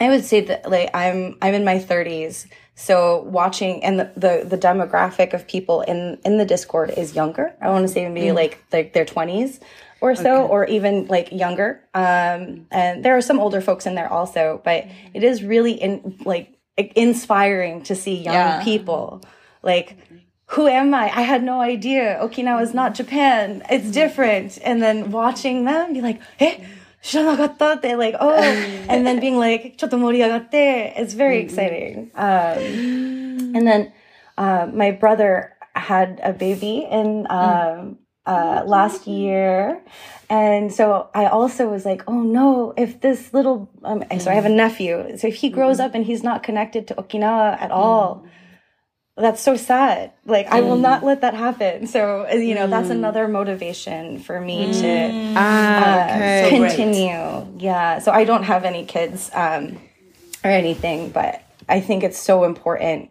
[0.00, 4.44] I would say that like I'm I'm in my 30s, so watching and the, the
[4.48, 7.54] the demographic of people in in the Discord is younger.
[7.60, 9.60] I want to say maybe like like their 20s
[10.00, 11.82] or so, or even like younger.
[11.92, 16.16] Um, and there are some older folks in there also, but it is really in
[16.24, 16.54] like
[16.94, 18.62] inspiring to see young Yeah.
[18.62, 19.22] people
[19.62, 19.96] like
[20.52, 21.04] who am I?
[21.14, 22.18] I had no idea.
[22.22, 23.62] Okinawa is not Japan.
[23.68, 24.58] It's different.
[24.64, 26.64] And then watching them be like, eh?
[27.01, 28.33] 知らなかったって like, oh,
[28.87, 32.09] and then being like, ちょっと盛り上がって, it's very exciting.
[32.15, 33.91] Um, and then,
[34.37, 39.81] uh, my brother had a baby in, um, uh, last year.
[40.29, 44.45] And so I also was like, oh no, if this little, um, so I have
[44.45, 45.17] a nephew.
[45.17, 48.25] So if he grows up and he's not connected to Okinawa at all,
[49.18, 50.12] that's so sad.
[50.24, 51.86] Like, I will not let that happen.
[51.86, 56.48] So, uh, you know, that's another motivation for me to Ah, uh, okay.
[56.56, 57.46] continue.
[57.58, 57.98] Yeah.
[57.98, 59.78] So I don't have any kids um,
[60.44, 63.10] or anything, but I think it's so important.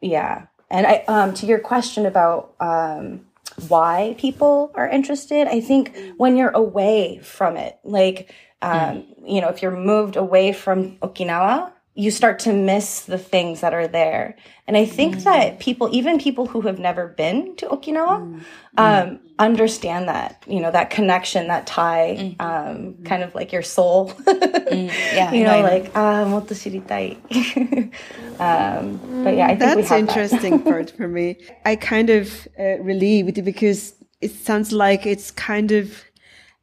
[0.00, 0.46] Yeah.
[0.70, 3.26] And I, um, to your question about um,
[3.68, 9.48] why people are interested, I think when you're away from it, like, um, you know,
[9.48, 14.36] if you're moved away from Okinawa, you start to miss the things that are there.
[14.66, 15.24] And I think mm.
[15.24, 18.42] that people, even people who have never been to Okinawa, mm.
[18.76, 19.18] um, mm.
[19.38, 22.40] understand that, you know, that connection, that tie, mm.
[22.40, 23.04] um, mm-hmm.
[23.04, 24.12] kind of like your soul.
[24.64, 24.88] Mm.
[25.14, 27.14] yeah, you know, know, like, ah, motto shiritai.
[28.40, 30.64] um, but yeah, I think That's interesting that.
[30.70, 31.36] part for me.
[31.66, 36.02] I kind of uh, relieved because it sounds like it's kind of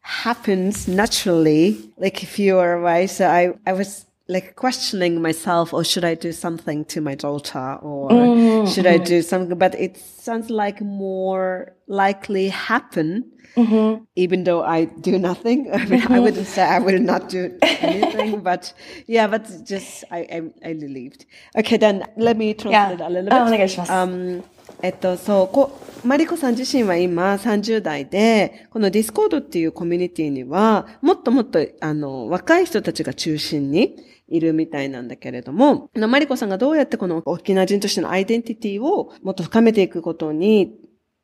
[0.02, 1.94] happens naturally.
[1.98, 6.16] Like if you are a So I, I was like questioning myself or should I
[6.16, 8.72] do something to my daughter or mm-hmm.
[8.72, 9.04] should I mm-hmm.
[9.04, 14.04] do something but it sounds like more likely happen mm-hmm.
[14.16, 16.14] even though I do nothing I mean mm-hmm.
[16.14, 16.56] I wouldn't mm-hmm.
[16.56, 18.74] say I will not do anything but
[19.06, 21.26] yeah but just I I, I relieved
[21.58, 23.08] okay then let me translate yeah.
[23.08, 24.44] a little bit oh, um
[24.82, 33.96] えっと、そう、こマリコさん自身は今30代で、このディスコードっていうコミュニティには、もっともっと、あの、若い人たちが中心に
[34.28, 40.74] いるみたいなんだけれども、マリコさんがどうやってこの沖縄人としてのアイデンティティをもっと深めていくことに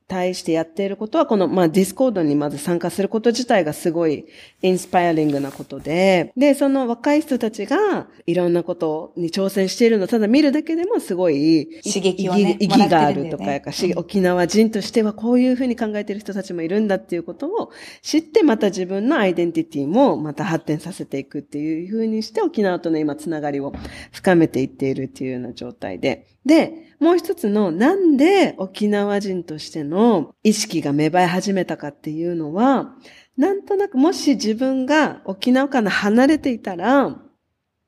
[0.08, 4.26] 対してやっていることは、この、まあ、ディスコードにまず参加すること自体がすごい
[4.62, 14.00] inspiring なことで、で、その若い人たちがいろんなことに挑戦しているのをただ見るだけでもすごい刺激をね意義があるとかやかし、うん。
[14.00, 23.74] 沖縄人としてはこういうふうに考えている人たちもいるんだっていうことを知って、また自分のアイデンティティもまた発展させていくっていうふうにして、沖縄との今つながりを
[24.14, 26.28] 深めていっているっていうような状態で。
[26.48, 32.96] で、もう一つの、なんで沖縄人としての意識が芽生え始めたかっていうのは、
[33.38, 37.22] なんとなくもし自分が沖縄から離れていたら、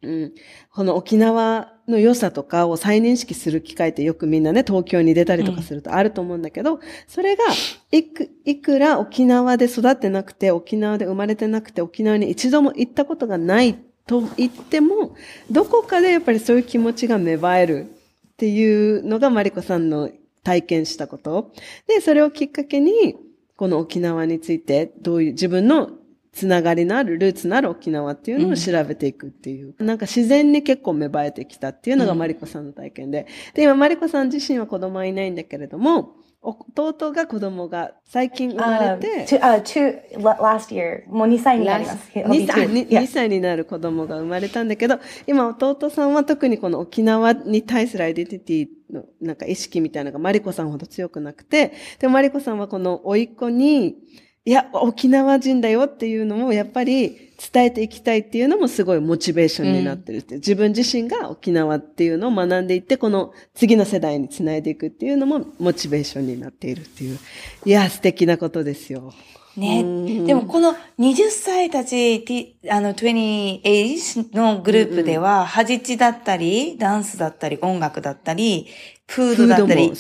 [0.02, 0.34] うん、
[0.72, 7.44] この沖縄の良さとかを再認識する機会ってよくみんなね、東京に出たりとかするとあると思うんだけど、それが
[7.92, 15.16] いく、いくら沖縄で育ってなくて、沖縄で生まれてなくて、沖縄に一度も行ったことがないと言っても、
[15.50, 17.99] どこかでやっぱりそういう気持ちが芽生える
[18.40, 20.10] っていうのがマリコさんの
[20.44, 21.52] 体験したこと。
[21.88, 23.18] で、それをきっかけに、
[23.58, 25.90] この沖縄について、どういう自分の
[26.32, 29.76] つながりのある、ルーツのある沖縄っていうのを調べていくっていう。
[29.84, 33.28] なんか自然に結構芽生えてきたっていうのがマリコさんの体験で。
[33.56, 42.10] で、今マリコさん自身は子供はいないんだけれども、弟が子供が最近生ま Um, れて、uh, two, la- last year, もう2歳になります。
[42.14, 42.74] He'll be 2歳 two.
[42.74, 43.02] に Yeah.
[43.02, 53.98] 2歳になる子供が生まれたんだけど、今弟さんは特にこの沖縄に対するアイデンティティのなんか意識みたいなのがマリコさんほど強くなくて、でもマリコさんはこの甥っ子に、
[54.46, 67.18] いや、沖縄人だよっていうのもやっぱり伝えていきたいっていうのもすごいモチベーションになってるって、自分自身が沖縄っていうのを学んでいって、この次の世代につないでいくっていうのもモチベーションになっているっていう。
[67.66, 69.14] いや、素敵なことですよ。
[69.56, 69.84] ね。
[70.26, 78.68] でもこの20歳たち、あの、20 age のグループでは、ハジチだったり、ダンスだったり、音楽だったり、
[79.08, 79.92] フードだったり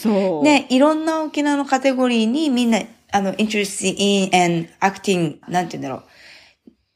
[0.43, 6.03] ね、いろんな沖縄のカテゴリーにみんな、あの、interested in and acting, なんて言うんだろう。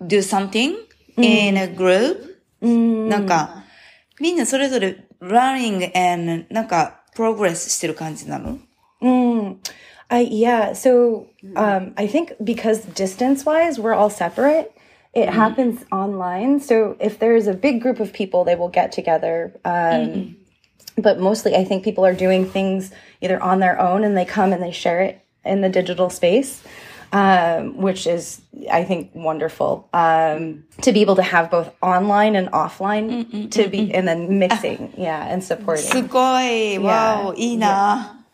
[0.02, 0.76] do something
[1.16, 3.64] in a group、なんか、
[4.20, 8.58] みんなそれぞれ learning and なんか、progress してる感じなの
[9.00, 9.58] Mm.
[10.08, 10.72] I yeah.
[10.72, 14.72] So um, I think because distance wise, we're all separate.
[15.14, 16.60] It happens online.
[16.60, 19.52] So if there's a big group of people, they will get together.
[19.64, 20.36] Um,
[21.00, 22.90] But mostly, I think people are doing things
[23.20, 26.60] either on their own and they come and they share it in the digital space.
[27.13, 32.49] Um, which is, I think, wonderful um, to be able to have both online and
[32.51, 36.07] offline to be, and then mixing, yeah, and す supporting.
[36.07, 38.25] ごい、わお、いいな。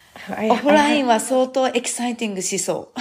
[0.49, 2.99] オフラインは相当エキサイティングしそう。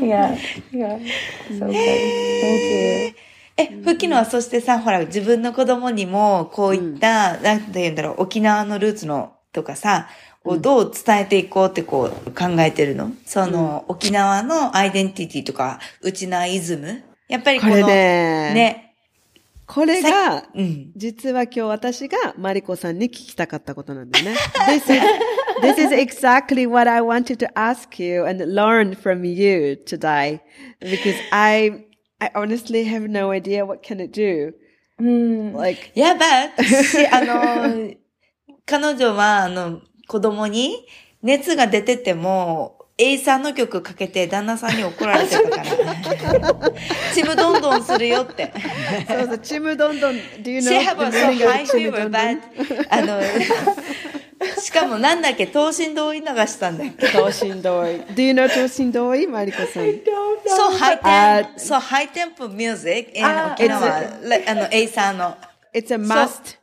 [0.00, 0.34] yeah,
[0.72, 0.98] yeah,
[1.50, 1.74] so good.
[1.74, 3.14] Thank you.
[3.58, 10.08] え、ふきのはそしてさ、ほら、自分の子供にも、こういった、なんて言うんだろう、沖縄のルーツの、とかさ、
[10.48, 18.94] をどう伝えていこうってこう考えてるのその、沖縄のアイデンティティとか、うちなイズムやっぱりこの、これねね、
[19.68, 20.92] これが、うん。
[20.96, 24.36] 実は今日私がマリコさんに聞きたかったことなんだよね。
[24.66, 25.02] This is,
[25.60, 30.40] this is exactly what I wanted to ask you and learn from you today.
[30.80, 31.84] Because I,
[32.18, 34.54] I honestly have no idea what can it do.
[34.98, 37.92] Like, やばいし、あの、
[38.64, 40.86] 彼女は、あの、子供に
[41.22, 46.72] 熱が出てても、エイさんの曲かけて旦那さんに怒られてたから。
[47.14, 48.52] ちむどんどんするよって。
[49.06, 51.38] そうそう、ちむどんどん、do you know what I'm saying?
[51.38, 52.40] She have a high fever, but,
[52.88, 53.20] あの、
[54.60, 57.08] しかもなんだっけ、等身同意流したんだっけ。
[57.08, 58.00] 等身同意。
[58.14, 59.26] do you know 等身同意？
[59.26, 60.00] マリコさん。
[60.46, 63.86] そう、ハイテンプ、そう、ハイテンプミュージック、沖縄、
[64.46, 65.36] あの、A さんの。
[65.74, 66.56] It's a must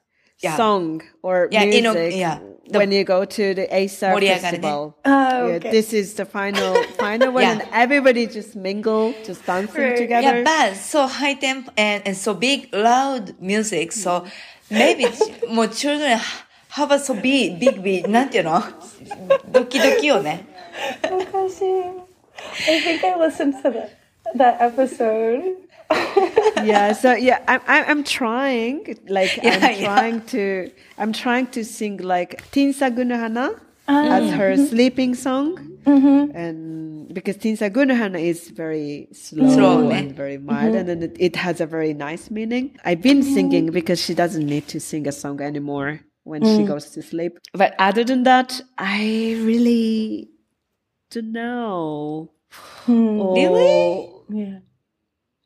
[0.58, 1.86] song or music.
[1.86, 2.55] Yeah, in, yeah.
[2.71, 4.69] The- when you go to the ASAR 盛り上がるね。
[4.69, 4.95] festival.
[5.05, 5.11] Oh,
[5.49, 5.71] Yeah, okay.
[5.71, 7.53] this is the final final one, Yeah.
[7.53, 9.97] and everybody just mingle, just dancing Right.
[9.97, 10.43] together.
[10.43, 13.93] Yeah, but so high tempo and, and so big, loud music.
[13.93, 14.25] So
[14.71, 15.07] maybe
[15.49, 16.17] もう children
[16.71, 18.63] have a so big, big, big, なんていうの
[19.51, 20.47] ドキドキよね。
[21.11, 21.65] Oh, gosh,
[22.69, 23.91] I think I listened to that
[24.37, 25.57] that episode.
[26.64, 29.86] yeah, so yeah, I'm I'm, I'm trying, like Yeah, I'm yeah.
[29.86, 34.18] trying to I'm trying to sing like Tinsa Gunuhana ah.
[34.18, 34.66] as her mm-hmm.
[34.66, 36.36] sleeping song, mm-hmm.
[36.36, 40.00] and because Tinsa Gunuhana is very slow, Slow, ne?
[40.00, 40.78] and very mild, mm-hmm.
[40.78, 42.78] and then it, it has a very nice meaning.
[42.84, 46.68] I've been singing because she doesn't need to sing a song anymore when she mm.
[46.68, 47.38] goes to sleep.
[47.54, 50.30] But other than that, I really
[51.12, 52.32] don't know.
[52.86, 53.22] Hmm.
[53.22, 54.10] Really?
[54.30, 54.60] Yeah.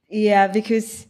[0.09, 1.07] Yeah, because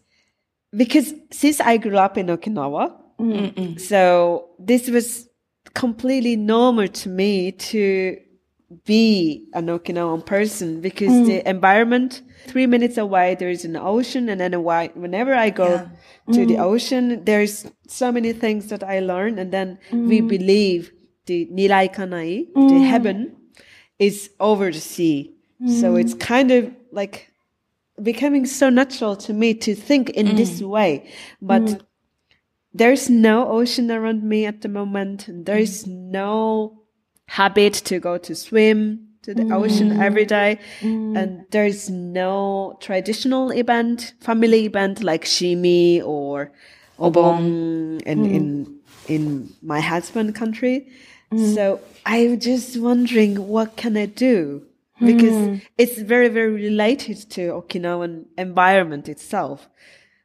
[0.76, 5.28] because since I grew up in Okinawa, so this was
[5.74, 8.18] completely normal to me to
[8.86, 11.46] be an Okinawan person because the mm.
[11.46, 14.30] environment, three minutes away, there's an ocean.
[14.30, 15.90] And then whenever I go
[16.32, 16.60] to the mm.
[16.60, 19.40] ocean, there's so many things that I learn.
[19.40, 20.30] And then we mm.
[20.30, 20.92] believe
[21.26, 23.36] the Nirai Kanai, the heaven,
[23.98, 25.36] is over the sea.
[25.68, 27.29] So it's kind of like
[28.04, 30.38] becoming so natural to me to think in mm.
[30.38, 31.10] this way.
[31.42, 31.82] But mm.
[32.74, 35.26] there's no ocean around me at the moment.
[35.28, 36.12] There's mm.
[36.12, 36.84] no
[37.28, 40.60] habit to go to swim to the ocean every day.
[40.82, 46.52] And there's no traditional event, family event like shimi or
[46.98, 50.88] obon in, in, in my husband country.
[51.38, 54.66] So I'm just wondering what can I do?
[55.00, 55.56] Because hmm.
[55.78, 59.70] it's very, very related to Okinawan environment itself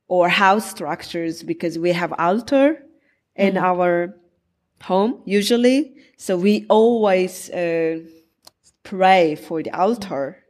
[0.09, 2.83] or house structures because we have altar
[3.37, 3.65] in hmm.
[3.65, 4.17] our
[4.83, 5.95] home usually.
[6.17, 8.01] So we always uh,
[8.83, 10.45] pray for the altar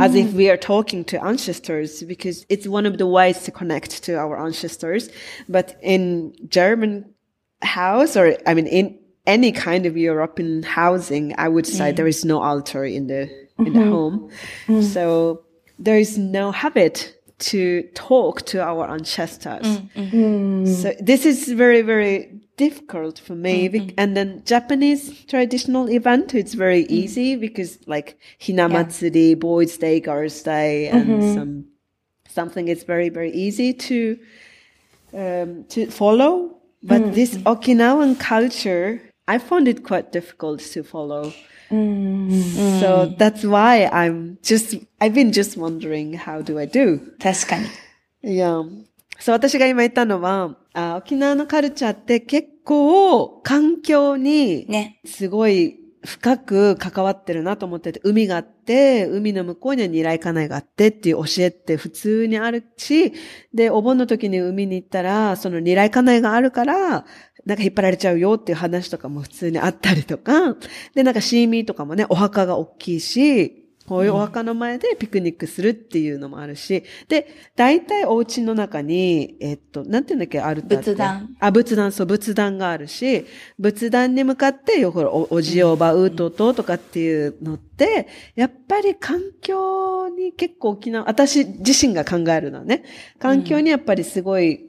[0.00, 0.36] as if hmm.
[0.36, 4.38] we are talking to ancestors because it's one of the ways to connect to our
[4.38, 5.08] ancestors.
[5.48, 7.14] But in German
[7.62, 12.24] house or I mean in any kind of European housing, I would say there is
[12.24, 13.90] no altar in the in the mm-hmm.
[13.90, 14.30] home.
[14.66, 14.82] Mm-hmm.
[14.82, 15.44] So
[15.78, 19.66] there is no habit to talk to our ancestors.
[19.66, 20.64] Mm-hmm.
[20.64, 20.82] Mm.
[20.82, 21.06] So mm.
[21.06, 23.68] this is very, very difficult for me.
[23.68, 26.90] bec- And then Japanese traditional event, it's very mm.
[26.90, 31.64] easy because like Hinamatsuri, Boys Day, Girls Day, and some
[32.28, 34.18] something is very, very easy to
[35.14, 36.56] um, to follow.
[36.82, 41.32] But this Okinawan culture, I found it quite difficult to follow.
[41.70, 47.00] So that's why I'm just, I've been just wondering, how do I do?
[47.18, 48.34] 確かに。
[48.34, 48.62] いや、
[49.18, 55.00] そう、私が今言ったのは、あ沖縄のカルチャーって結構環境にね。
[55.04, 63.12] すごい深く関わってるなと思ってて、海があって、海の向こうには二来家内があってっていう教えって普通にあるし、
[63.52, 67.04] で、お盆の時に海に行ったら、その二来家内があるから、
[67.48, 70.54] なんか引っ張られちゃうよっていう話とかも普通にあったりとか、
[70.94, 81.34] で、なんかシーミーとかもね、お墓が大きいし、こういうお墓の前でピクニックするっていうのもあるし、で、大体お家の中に、えっと、なんていうんだっけ、あるって仏壇。
[81.40, 83.24] あ、仏壇、そう、仏壇があるし、
[83.58, 92.84] 仏壇に向かって、よ、ほら、お、おじおばうとととかっていうのって、やっぱり環境に結構沖縄、私自身が考えるのはね、
[93.18, 94.67] 環境にやっぱりすごい、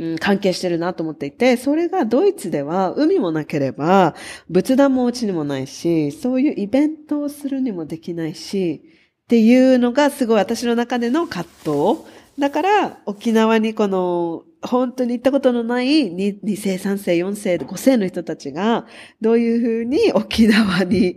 [0.00, 4.14] うん、関係してるなと思っていて、それがドイツでは海もなければ、
[4.48, 8.82] 仏壇もお家にもないし、そういうイベントをするにもできないし、
[9.24, 12.00] っていうのがすごい私の中での葛藤。
[12.38, 18.86] だから、沖縄にこの、本当に行ったことのない2、2世、3世、4世、5世の人たちが、
[19.20, 21.16] どういうふうに沖縄に、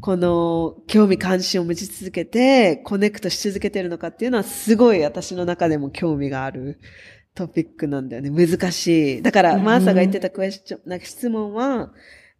[0.00, 6.80] この、興味関心を持ち続けて、コネクトし続けてるのかっていうのは、すごい私の中でも興味がある
[7.35, 8.29] トピックなんだよね。
[8.29, 9.21] 難しい。
[9.21, 11.91] だから、マーサが言ってたクエスチョン、なんか質問は、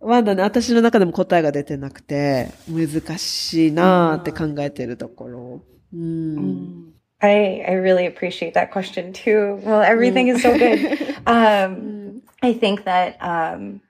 [0.02, 5.62] まだね、私の中でも答えが出てなくて、難しいなーって考えてるところ。
[5.94, 6.94] うん。
[7.22, 9.60] I, I really appreciate that question too.
[9.64, 11.18] Well, everything is so good.
[11.26, 13.82] Um, I think that um,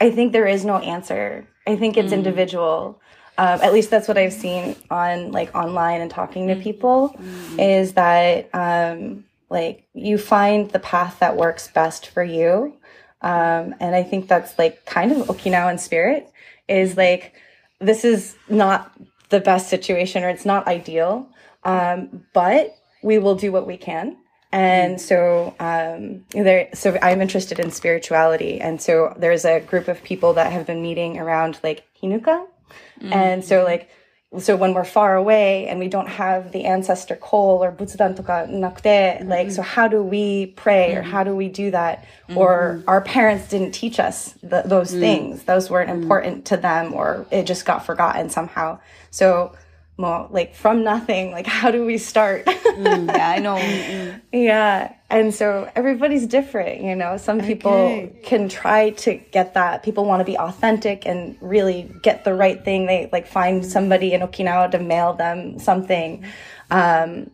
[0.00, 1.46] I think there is no answer.
[1.66, 3.00] I think it's individual.
[3.36, 7.14] Um, at least that's what I've seen on like online and talking to people
[7.58, 12.75] is that um, like you find the path that works best for you.
[13.21, 16.29] Um, and I think that's like kind of Okinawan spirit
[16.67, 17.33] is like
[17.79, 18.91] this is not
[19.29, 21.29] the best situation or it's not ideal,
[21.63, 24.17] um, but we will do what we can.
[24.51, 30.03] And so um, there, so I'm interested in spirituality, and so there's a group of
[30.03, 32.45] people that have been meeting around like Hinuka,
[33.01, 33.89] and so like
[34.39, 38.47] so when we're far away and we don't have the ancestor call or butsudan toka
[38.49, 39.69] nakte, like so mm-hmm.
[39.69, 41.11] how do we pray or mm-hmm.
[41.11, 42.05] how do we do that?
[42.35, 42.89] Or mm-hmm.
[42.89, 44.99] our parents didn't teach us th- those mm.
[44.99, 46.01] things; those weren't mm.
[46.01, 48.79] important to them, or it just got forgotten somehow.
[49.11, 49.55] So.
[49.97, 52.47] Well, like from nothing, like how do we start?
[52.77, 54.19] Yeah, I know.
[54.33, 54.93] Yeah.
[55.11, 57.17] And so everybody's different, you know.
[57.17, 58.19] Some people Okay.
[58.23, 59.83] can try to get that.
[59.83, 62.87] People want to be authentic and really get the right thing.
[62.87, 66.25] They like find somebody in Okinawa to mail them something.
[66.71, 67.29] Um,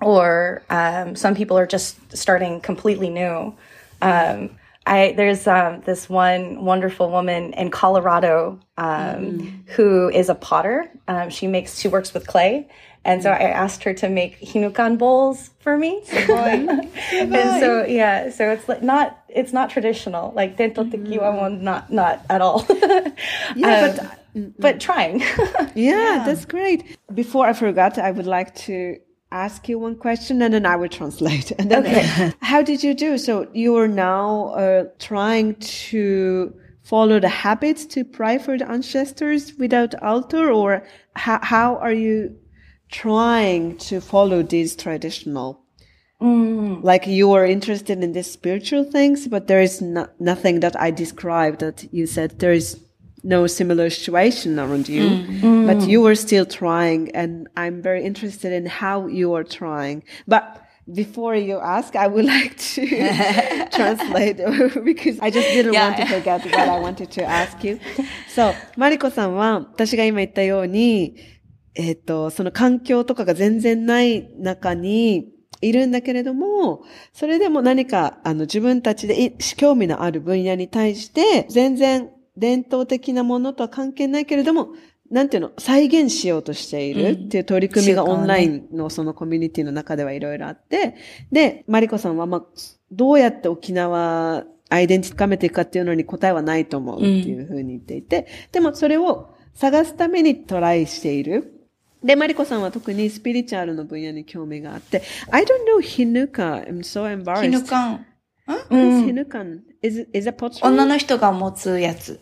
[0.00, 3.54] or um, some people are just starting completely new.
[4.00, 10.90] Um, I there's um, this one wonderful woman in Colorado um, who is a potter.
[11.08, 12.68] Um, she makes she works with clay,
[13.04, 16.02] And so I asked her to make hinukan bowls for me.
[16.12, 20.32] and so yeah, so it's like not it's not traditional.
[20.34, 22.66] Like dento teki wa not not at all.
[23.56, 25.22] Yeah, Um, but trying.
[25.74, 26.96] Yeah, that's great.
[27.14, 28.98] Before I forgot, I would like to
[29.32, 31.52] ask you one question and then I will translate.
[31.58, 33.18] And then, how did you do?
[33.18, 39.54] So you are now uh, trying to follow the habits to pray for the ancestors
[39.58, 42.36] without altar or how, how are you
[42.90, 45.62] trying to follow these traditional
[46.22, 50.90] like you are interested in these spiritual things, but there is no, nothing that I
[50.90, 52.80] described that you said there is
[53.22, 57.14] no similar situation around you, but you are still trying.
[57.14, 60.02] And I'm very interested in how you are trying.
[60.26, 60.62] But
[60.92, 62.86] before you ask, I would like to
[63.70, 64.38] translate
[64.84, 67.78] because I just didn't want to forget what I wanted to ask you.
[68.28, 71.16] そう、マリコさんは私が今言ったように、
[71.74, 84.70] えっ、と、その環境とかが全然ない中にいるんだけれども、それでも何か、あの、自分たちでい興味のある分野に対して、全然伝統的なものとは関係ないけれども、
[85.10, 90.96] なんていうの、再現しようとしているっていう取り組みがオンラインのそのコミュニティの中ではいろいろあって、
[91.30, 92.42] で、マリコさんは、まあ、
[92.90, 101.68] どうやって沖縄、アイデンティティ深めていくかっていうのに答えはないと思うっていうふうに言っていて、でもそれを探すためにトライしている。
[102.02, 106.66] で、マリコさんは特にスピリチュアルの分野に興味があって、I don't know Hinuka.
[106.66, 107.42] I'm so embarrassed.
[107.42, 108.06] ヒヌカン。
[108.46, 109.60] What is Hinukan?
[109.82, 110.66] Is, is a pottery?
[110.66, 112.20] 女の人が持つやつ。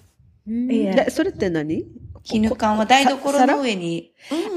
[0.48, 1.84] うんいやでそれって何？
[2.22, 4.56] ヒヌカンは台所の上に、うん、違う違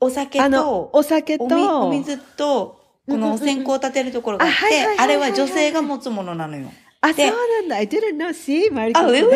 [0.00, 6.70] お酒と、、お酒と、おみお水と、このお線香を立てるところがあって、あれは女性が持つものなのよ。
[7.00, 7.76] あ、そうでなんだ。
[7.76, 8.28] I didn't know.
[8.30, 9.00] See, マリコ。
[9.00, 9.22] あ、上？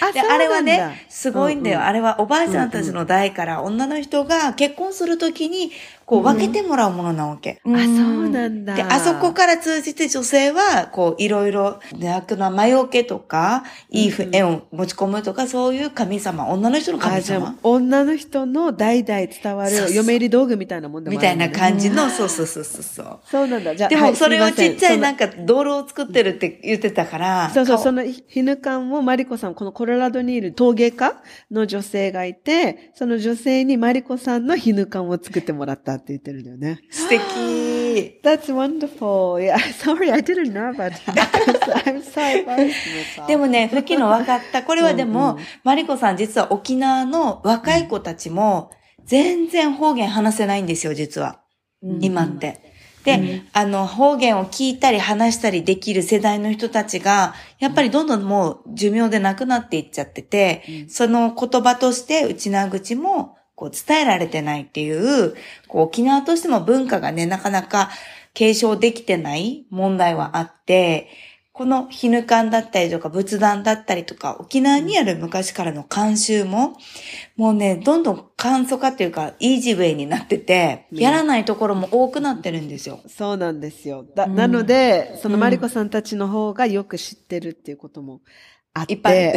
[0.00, 1.82] あ、で、あれはね、すごいんだよ。
[1.82, 5.72] あれはおばあちゃんたちの代から女の人が結婚するときに、
[6.10, 7.62] こう分けてもらうものなわけ。
[7.64, 8.74] あ、そうなんだ。
[8.74, 21.54] で、あそこから通じて女性は、こう、いろいろ、楽な魔除けとか、いい縁を持ち込むとか、そういう神様、女の人の神あ、じゃあ様、女の人の代々伝わるそうそう嫁入り道具みたいなもんでもみたいなじ。
[21.54, 23.20] 感じの、そうそうそうそうそう。
[23.30, 23.76] そうなんだ。
[23.76, 36.80] じゃあ、でも、はいそれをちっちゃいなんか、か、道路を作ってるって言ってたから、そうそう、顔そのヒヌカンをマリコさん、このコロラドにいる陶芸家の女性がいて、その女性にマリコさんのヒヌカンを作ってもらったって言ってるんだよね。
[36.90, 38.20] 素敵。
[38.24, 39.40] That's wonderful.
[39.40, 41.84] Yeah, sorry, I didn't know about that.
[41.86, 43.26] I'm so embarrassed myself.
[43.26, 44.62] でもね、吹きの分かった。
[44.62, 48.70] これはでも、マリコさん実は沖縄の若い子たちも、
[49.04, 51.40] 全然方言話せないんですよ、実は。
[51.82, 52.70] 今って。
[53.04, 65.34] で、あの、方言を聞いたり話したりできる世代の人たちが、やっぱりどんどんもう寿命でなくなっていっちゃってて、その言葉として内縄口も、こう伝えられてないっていう、
[65.68, 67.90] こう沖縄としても文化がね、なかなか
[68.32, 71.10] 継承できてない問題はあって、
[71.52, 76.78] このヒヌカンだったりとか仏壇だったりとか、沖縄にある昔からの慣習も、
[77.36, 83.00] もうね、どんどん簡素化っていうか、イージーウェイになってて、やらないところも多くなってるんですよ。
[83.08, 84.06] そうなんですよ。
[84.16, 88.22] だなので、そのマリコさんたちの方がよく知ってるっていうことも
[88.74, 88.94] あって。
[88.94, 89.32] いっぱい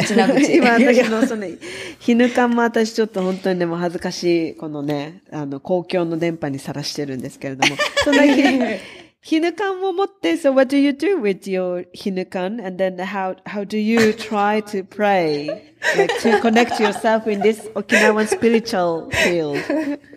[0.54, 1.46] 今私のその、
[1.98, 7.76] ひぬかんも私ちょっと本当にでも恥ずかしい、このね、あの、公共の電波にさらしてるんですけれども。
[8.04, 8.42] そのひ、
[9.20, 12.60] ひぬかんを持って、so what do you do with your ひぬかん?
[12.60, 15.73] And then how, how do you try to pray?
[15.96, 19.62] Like to connect yourself in this Okinawan spiritual field?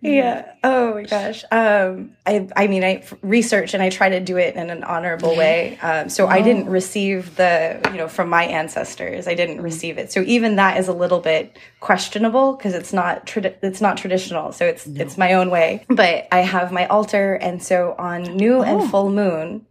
[0.00, 0.52] Yeah.
[0.64, 1.44] Oh my gosh.
[1.52, 5.36] Um, I, I mean, I research and I try to do it in an honorable
[5.36, 5.78] way.
[5.80, 10.10] Um, so I didn't receive the, you know, from my ancestors, I didn't receive it.
[10.10, 14.50] So even that is a little bit questionable because it's not, tradi- it's not traditional.
[14.50, 17.34] So it's, it's my own way, but I have my altar.
[17.34, 19.64] And so on new and full moon,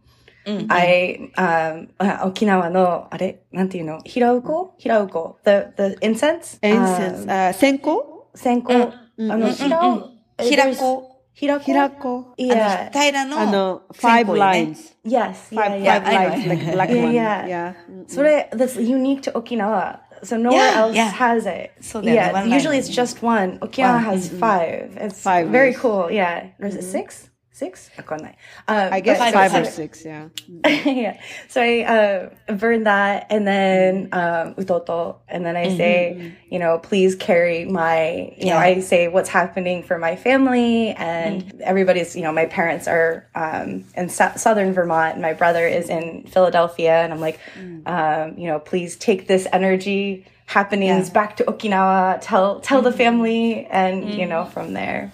[0.69, 6.57] I, um, あ沖縄の、あれ、なんていうの平うこ平うこ the, the incense?
[6.61, 7.91] Incense, Um, あ、線香
[8.33, 8.73] 線香。
[8.73, 10.11] あの、平う、
[10.41, 11.17] 平子。
[11.33, 12.33] 平子平子。
[12.37, 12.91] Yeah.
[12.91, 14.95] 平らの、あの、線 five 香よね lines.
[15.05, 15.53] Yes.
[15.53, 16.07] Five, yeah, five yeah.
[16.07, 16.29] I know.
[16.29, 17.13] lines, like black Yeah, one.
[17.13, 17.47] yeah.
[17.47, 17.73] Yeah.
[18.07, 19.99] So that, that's unique to Okinawa.
[20.23, 21.11] So nowhere Yeah, else yeah.
[21.11, 21.71] has it.
[21.81, 22.79] So they're yeah, the one usually line.
[22.79, 23.59] it's just one.
[23.59, 24.03] Okinawa One.
[24.05, 24.97] has five.
[24.99, 25.79] It's Five, very yes.
[25.81, 26.09] cool.
[26.09, 26.47] Yeah.
[26.59, 27.29] Or is it six?
[27.62, 27.90] Six?
[28.08, 28.26] Um,
[28.68, 30.28] I guess but- five, Five or or six, yeah.
[30.64, 31.20] yeah.
[31.48, 35.16] So I uh, burn that and then um, utoto.
[35.28, 38.68] And then I say, you know, please carry my, you know, Yeah.
[38.70, 43.84] I say what's happening for my family and everybody's, you know, my parents are um,
[43.96, 47.02] in so- southern Vermont and my brother is in Philadelphia.
[47.02, 47.38] And I'm like,
[47.86, 51.14] um, you know, please take this energy happenings Yeah.
[51.14, 55.12] back to Okinawa, tell tell the family, and you know from there.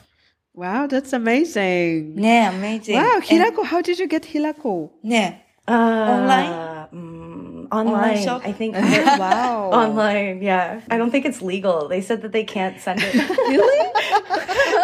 [0.59, 2.19] Wow, that's amazing.
[2.19, 2.97] Yeah, amazing.
[2.97, 4.91] Wow, And- how did you get Hirako?
[5.05, 5.37] Yeah.
[5.69, 8.43] Uh, mm, online, shop?
[8.45, 8.75] I think.
[9.23, 9.71] wow.
[9.71, 10.81] Online, yeah.
[10.91, 11.87] I don't think it's legal.
[11.87, 13.15] They said that they can't send it.
[13.55, 13.83] really?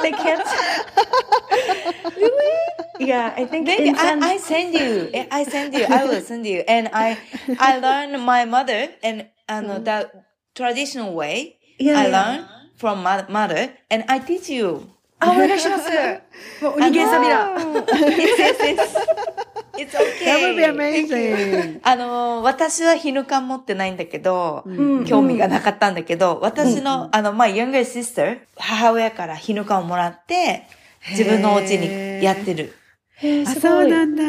[0.02, 0.46] they can't.
[2.22, 2.54] really?
[3.00, 5.10] Yeah, I think Maybe I, I send you.
[5.32, 5.86] I send you.
[5.90, 6.62] I will send you.
[6.68, 7.18] And I,
[7.58, 10.08] I learned my mother and, uh, the
[10.54, 11.58] traditional way.
[11.80, 12.14] Yeah, I yeah.
[12.14, 12.46] learned
[12.76, 14.93] from my mother and I teach you.
[15.24, 15.90] あ、お願いします。
[16.62, 17.56] もう、おにぎりさびら。
[19.76, 20.26] It's, okay.
[20.26, 21.80] That would be amazing.
[21.82, 24.64] あの、私はヒヌカン持ってないんだけど、
[25.06, 30.68] 興味がなかったんだけど、私の、あの、まあ、younger sister、母親からヒヌカンをもらって、
[31.10, 32.74] 自分のお家にやってる。
[33.60, 34.22] そうなんだ。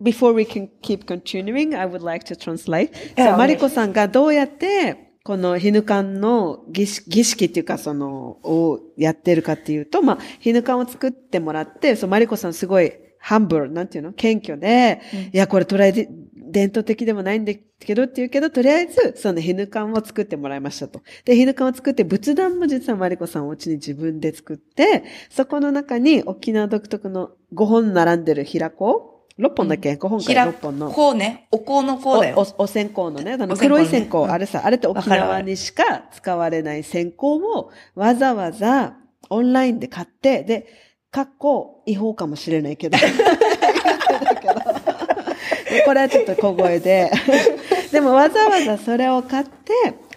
[0.00, 2.92] Before we can keep continuing, I would like to translate.
[3.16, 15.00] そう、マリコさんがどうやって、このヒヌカンの儀式儀式っていうか、その、をやってるかっていうと、まあ、ヒヌカンを作ってもらって、そう、マリコさんすごい、ハンブル、なんていうの謙虚で、
[15.32, 16.08] いや、これトライデ
[16.52, 21.02] 伝統的でもないんだけどって言うけど、とりあえず、そのヒヌカンを作ってもらいましたと。
[21.24, 30.90] で、ヒヌカンを作って、仏壇も実はマリコさんお家に自分で作って、そこの中に沖縄独特の5本並んでる平子 ?6 本だっけ、?5 本かひら6本の。
[30.90, 32.36] こうね、お香の香だよ。
[32.36, 38.94] おおお線香のね、あの黒い線香、うんあれさ、あれって沖縄にしか使われない線香をわざわざ
[39.30, 40.66] オンラインで買って、で、
[41.10, 42.98] かっこ違法かもしれないけど。
[42.98, 43.04] で
[45.84, 47.10] これはちょっと小声で。
[47.90, 49.72] でもわざわざそれを買って、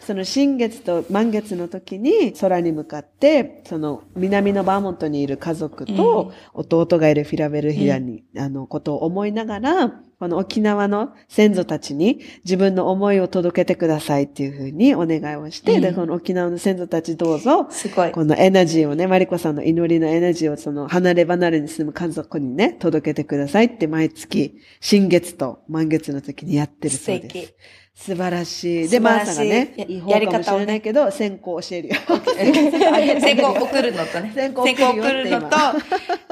[0.05, 9.87] その新月と満月の時に空に向かって、その南のバーモントにいる家族と弟がいるフィラベルヒアに、あのことを思いながら、
[10.19, 18.11] この沖縄の先祖たちに自分の思いを届けてくださいっていうふうにお願いをして、で、この沖縄の先祖たちどうぞ、すごい。
[18.11, 27.53] このエナジーをね、マリコさんの祈りのエナジーをその離れ離れに住む家族にね、届けてくださいって毎月、新月と満月の時にやってる素そうです敵。。
[27.95, 28.89] 素晴らしい。
[28.89, 31.95] で、マーサがね、や違法かもしれないけど、先行教えるよ。
[31.95, 34.31] 先行 送るのとね。
[34.35, 35.55] 先行送るのと、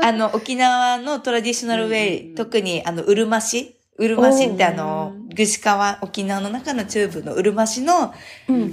[0.01, 3.77] あの、沖縄のトラディショナルウェイ、特にあの、うるま市。
[3.95, 8.11] うるま市ってあの、ぐし川、沖縄の中の中部のうるま市の、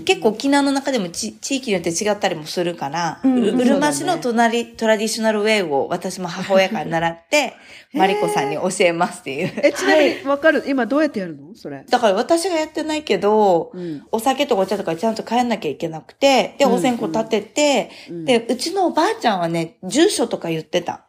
[0.06, 7.54] 結構沖縄の中でもち地域によって違ったりもするから、ううるま市の隣、トラディショナルウェイを私も母親から習って、
[7.92, 9.52] マリコさんに教えますっていう。
[9.62, 10.64] え、ちなみにわかる？
[10.66, 11.54] 今どうやってやるの？
[11.54, 11.84] それ。
[11.88, 14.02] だから私がやってないけど、ん。
[14.12, 21.04] お酒とかお茶とかちゃんと帰んなきゃいけなくて、で、お線香立てて、で、うちのおばあちゃんはね、住所とか言ってた。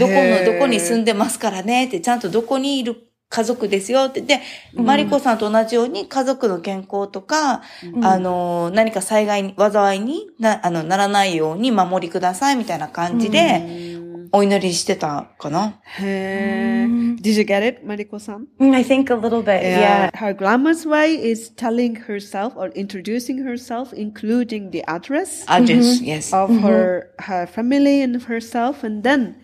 [0.00, 2.96] どこの、どこに住んでますからねって、ちゃんとどこにいる
[3.28, 4.20] 家族ですよって。
[4.20, 4.40] で、
[4.74, 7.62] マリコさんと同じように家族の健康とか、
[8.02, 13.93] あの、何か災害に、災いにな、あの、ならないように守りくださいみたいな感じで、
[14.31, 15.79] お祈りしてたかな。
[15.99, 19.61] へー Did you get it, マリコさん Mm, I think a little bit.
[19.63, 20.09] Yeah.
[20.17, 25.43] Her grandma's way is telling herself or introducing herself, including the address.
[25.47, 26.33] address, yes.
[26.33, 29.35] of her her family and herself and then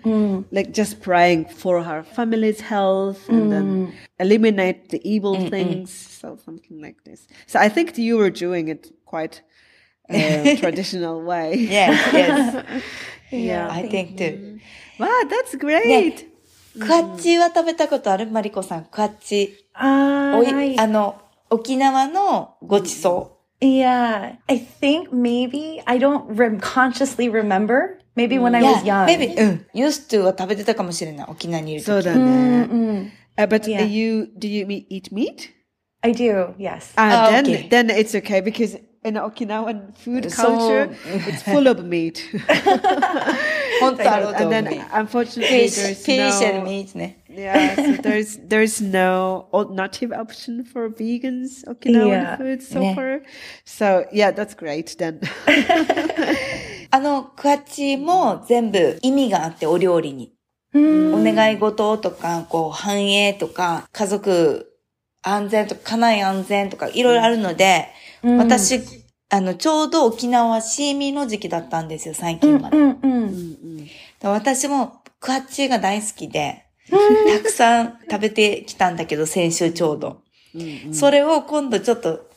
[0.51, 6.81] like just praying for her family's health and then eliminate the evil things so something
[6.81, 9.41] like this so i think you were doing it quite
[10.09, 12.83] uh, traditional way yes, yes.
[13.31, 13.69] Yeah.
[13.71, 14.59] I think too.
[14.99, 16.27] wow that's great
[16.79, 19.65] クワッチは食べたことあるマリコさん、クワッチ。
[19.79, 24.35] Uh, おい、あの、沖縄のごちそ yeah.
[24.47, 27.99] I think maybe I don't rem- consciously remember.
[28.17, 28.65] Maybe when I う。
[28.65, 29.05] was young.
[29.05, 29.65] maybe, うん。
[29.73, 31.27] used to は食べてたかもしれない。
[31.29, 31.87] 沖縄にいると。
[31.87, 32.21] そうだね
[32.65, 33.09] Mm-mm.
[33.37, 33.85] Uh, but Yeah.
[33.85, 35.49] you do you me- eat meat
[36.01, 36.53] I do.
[36.57, 36.91] Yes.
[36.97, 37.69] Ah, Oh, then okay.
[37.69, 42.22] then it's okay because in Okinawan food So- culture it's full of meat
[43.80, 43.98] and
[44.52, 47.16] then unfortunately fish, there's fish and no meat ね。
[47.30, 52.36] Yeah, so there's there's no alternative option for vegans Okinawan Yeah.
[52.36, 52.94] food so Yeah.
[52.94, 53.22] far.
[53.64, 55.20] So yeah, that's great then.
[56.92, 60.32] あの、クワッチも全部意味があって、お料理に。
[60.74, 64.69] お願い事とか、こう、繁栄とか、家族
[65.22, 67.88] 安全とか、家内安全とか、いろいろあるので、
[68.22, 68.80] 私、
[69.28, 72.76] あの、ちょうど沖縄はシーミーの時期だったんですよ、最近まで。
[72.76, 73.86] Mm-mm.
[74.20, 80.22] で私もクワッチが大好きで、たくさん食べてきたんだけど、先週ちょうど。
[80.92, 82.28] それを今度ちょっと、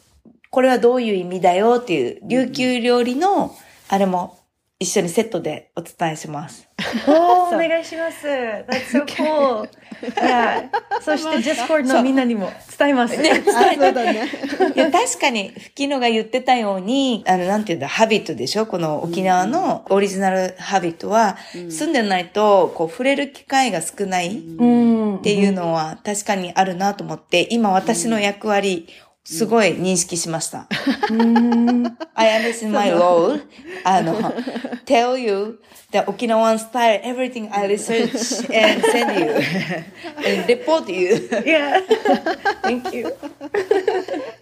[0.52, 3.56] これはどういう意味だよっていう、琉球料理の、
[3.90, 4.38] あれも
[4.84, 6.68] 一緒にセットでお伝えします。
[7.08, 9.70] Oh, お願いします That's so cool.
[10.16, 10.70] yeah.
[11.02, 13.16] そして Discord のみんなにも伝えます。
[13.18, 14.28] あ、そうだね。
[14.76, 18.66] いや、確かに、ふきのが言ってたように、あの、なんていうんだ、ハビットでしょ？
[18.66, 24.66] この沖縄のオリジナルハビットは、住んでないと、こう、触れる機会が少ないっう
[25.16, 25.20] ん。
[25.22, 28.88] ていうのは確かにあるなと思って、今私の役割、
[29.24, 30.68] すごい認識しました。
[32.16, 33.42] I understand my role.
[33.86, 34.16] あの、
[34.86, 35.60] tell you
[35.93, 38.13] the Okinawan style, everything I research
[38.53, 39.31] and send you
[40.25, 41.29] and report you.
[41.45, 41.81] Yeah.
[42.63, 43.13] Thank you.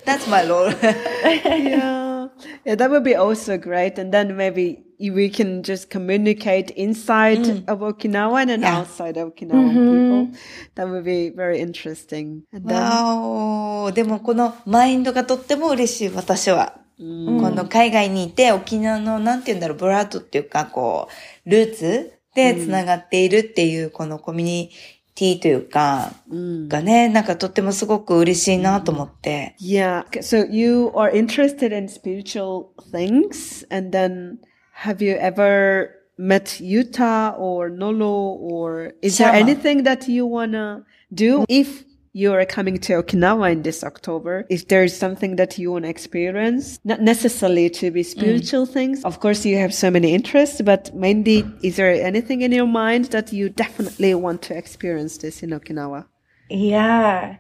[0.04, 0.72] That's my role.
[0.82, 2.28] yeah.
[2.64, 3.98] Yeah, that would be also great.
[3.98, 8.78] And then maybe we can just communicate inside of Okinawa and then Yeah.
[8.78, 10.40] outside of Okinawan people.
[10.74, 12.42] That would be very interesting.
[12.52, 13.92] And then, わお。
[13.92, 16.80] でもこのマインドがとっても嬉しい、私は。
[16.98, 21.12] この海外にいて沖縄のなんて言うんだろう、ブラッドっていうか、こう、
[21.44, 24.70] ルーツで繋がっているっていう、このコミュニ
[25.14, 29.56] ティというか、がね、なんかとってもすごく嬉しいなと思って。
[29.60, 30.04] yeah.
[30.06, 33.66] Okay, So you are interested in spiritual things.
[33.70, 34.38] And then
[34.82, 39.38] have you ever met Utah or Nolo or is there Sama.
[39.38, 44.45] anything that you want to do if you are coming to Okinawa in this October?
[44.49, 48.05] If there's something that you want to experience, not necessarily to be mm.
[48.05, 49.03] spiritual things.
[49.03, 53.05] Of course, you have so many interests, but mainly, is there anything in your mind
[53.05, 56.05] that you definitely want to experience this in Okinawa?
[56.49, 57.37] Yeah.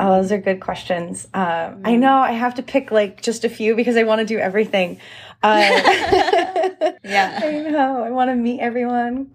[0.00, 1.28] Oh, those are good questions.
[1.34, 1.80] Uh, mm.
[1.84, 4.38] I know I have to pick like just a few because I want to do
[4.38, 5.00] everything.
[5.42, 5.58] Uh,
[7.04, 7.40] yeah.
[7.44, 8.02] I know.
[8.02, 9.26] I want to meet everyone.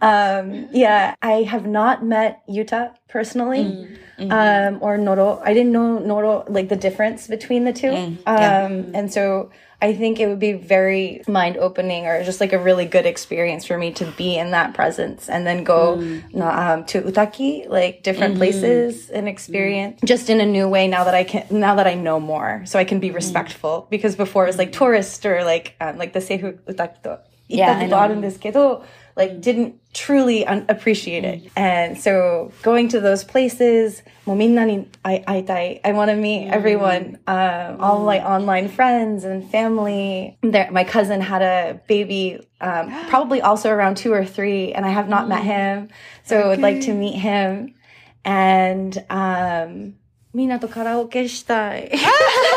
[0.00, 4.32] Um, yeah, I have not met Yuta personally mm, mm-hmm.
[4.32, 5.40] um, or Noro.
[5.44, 7.90] I didn't know Noro, like the difference between the two.
[7.90, 8.18] Mm.
[8.26, 8.64] Yeah.
[8.64, 9.50] Um, and so
[9.81, 13.65] I think it would be very mind opening or just like a really good experience
[13.65, 16.01] for me to be in that presence and then go
[16.33, 21.03] na- um, to Utaki, like different places and experience just in a new way now
[21.03, 22.63] that I can, now that I know more.
[22.65, 26.13] So I can be respectful because before it was like tourist or like, um, like
[26.13, 27.19] the Seifu Utaki to
[27.49, 28.83] Yeah, I 行ったことあるんですけど
[29.15, 31.51] like didn't truly un- appreciate it.
[31.55, 35.81] And so going to those places, もうみんなに会い会いたい.
[35.83, 40.37] I want to meet everyone, um, all my online friends and family.
[40.43, 44.89] There, my cousin had a baby, um, probably also around two or three, and I
[44.89, 45.89] have not met him.
[46.23, 47.73] So I would like to meet him.
[48.23, 49.93] And, um,
[50.33, 51.89] みんなとカラオケしたい。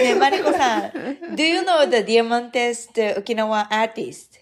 [0.00, 0.92] ね、マリコさん、
[1.34, 4.38] Do you know the Diamantes, the Okinawa artist?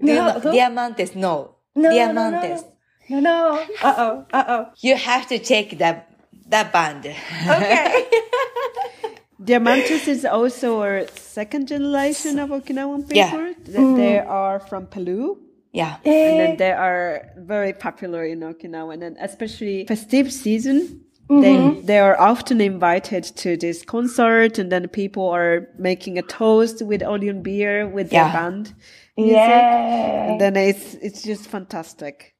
[0.00, 0.50] Do you No, know who?
[0.52, 1.14] Diamantes?
[1.16, 1.56] No.
[1.74, 2.64] No, no, no, Diamantes.
[3.08, 3.58] No, no.
[3.82, 4.66] Uh-oh, uh-oh.
[4.82, 6.08] You have to check that,
[6.48, 7.06] that band.
[7.06, 8.04] Okay.
[9.40, 13.16] Diamantis is also a second generation of Okinawan people.
[13.16, 13.52] Yeah.
[13.64, 15.36] Th- They are from Palu.
[15.72, 15.98] yeah.
[16.04, 18.94] And then they are very popular in Okinawa.
[18.94, 21.40] And then especially festive season, Mm-hmm.
[21.40, 26.80] they, they are often invited to this concert and then people are making a toast
[26.86, 28.32] with Olion beer with their Yeah.
[28.32, 28.74] band.
[29.16, 29.34] music.
[29.34, 30.30] Yeah.
[30.30, 32.34] And then it's, it's just fantastic.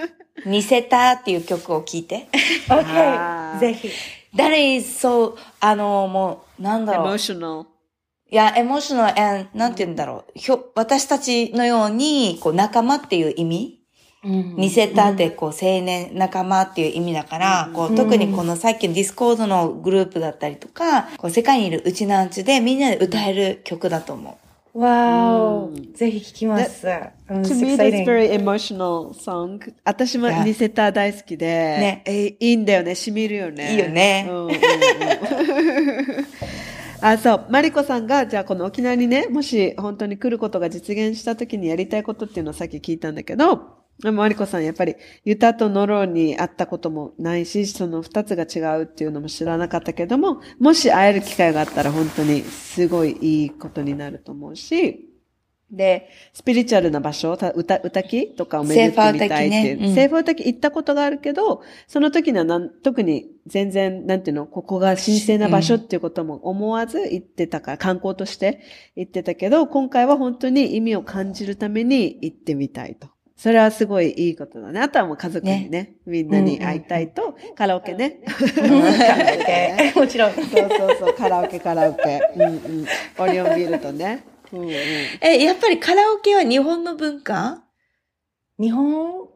[0.45, 2.27] 似せたっていう曲を聴いて。
[2.67, 3.59] Okay.
[3.59, 3.89] ぜ ひ。
[4.35, 7.07] That is so, あの、もう、なんだろう。
[7.13, 7.65] Emotional.
[8.29, 10.31] いや、エモーショナル and なんて言うんだろう。
[10.35, 13.78] ひょ、私たちのように、こう、仲間っていう意味
[14.22, 24.34] ニーセーターって、こう、青年、仲間っていう意味だから、こう、特にこのさっきのディスコードのグループだったりとか、こう、世界にいるうちなーんちゅでみんなで歌える曲だと思う。
[24.72, 25.96] Wow.
[25.96, 26.86] ぜひ聞きます。
[26.86, 29.58] Um, To me, that's very emotional song.
[29.84, 33.72] 私も.ニセタ大好きで、ねえいいんだよね、しみるよね。
[33.72, 34.56] いいよねうんうんうん
[37.02, 37.46] あ、そう。
[37.48, 55.06] マリコさんが、じゃあこの沖縄にね、もし本当に来ることが実現した時にやりたいことっていうのをさっき聞いたんだけど、でもマリコさんやっぱりユタとノロに会ったこともないし、その二つが違うっていうのも知らなかったけども、もし会える機会があったら本当にすごいいいことになると思うし、
[55.70, 59.76] で、スピリチュアルな場所、た歌、歌きとかを巡ってみたいっていう。
[59.76, 68.62] セーファー歌きねうんセーファー歌き行ったことがあるけど、その時にはなん特に全然、なんていうの、ここが神聖な場所っていうことも思わず行ってたから、観光として
[68.96, 73.08] 行ってたけど、今回は本当に意味を感じるために行ってみたいと。
[73.40, 74.80] それはすごいいいことだね。
[74.80, 78.20] あとはもう家族にね、みんなに会いたいと、カラオケね。
[78.26, 79.92] カラオケ。
[79.98, 80.32] もちろん。
[80.34, 82.20] そうそうそう、カラオケカラオケ。
[82.36, 82.46] うんう
[82.82, 82.86] ん。
[83.16, 84.26] オリオンビールとね。
[84.52, 84.70] うんうん。
[85.22, 87.64] え、やっぱりカラオケは日本の文化
[88.60, 89.28] 日本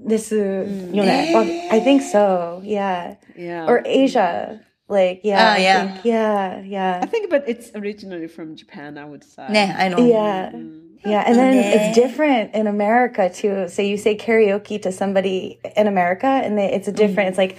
[0.00, 1.32] ですよね。
[1.32, 2.60] ね Well, I think so.
[2.62, 3.16] Yeah.
[3.38, 3.64] Yeah.
[3.64, 4.60] Or Asia.
[4.86, 5.38] Like, yeah.
[5.38, 5.94] Ah, I yeah.
[5.94, 6.62] think- yeah.
[6.62, 7.00] Yeah.
[7.02, 9.50] I think, but it's originally from Japan, I would say.
[9.50, 10.06] ね、I know.
[10.06, 10.85] Yeah.
[11.05, 11.71] Yeah, and then Yeah.
[11.89, 13.67] it's different in America too.
[13.69, 17.29] So you say karaoke to somebody in America, and they, it's a different.
[17.29, 17.57] It's like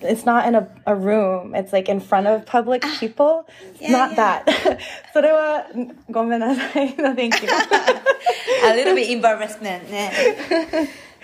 [0.00, 1.54] it's not in a, a room.
[1.54, 3.46] It's like in front of public people.
[3.78, 4.42] yeah, not yeah.
[4.44, 4.78] that.
[5.12, 5.66] それは
[6.10, 6.96] ごめんなさい。
[6.96, 7.48] No, thank you.
[8.64, 10.10] A little bit embarrassment ね。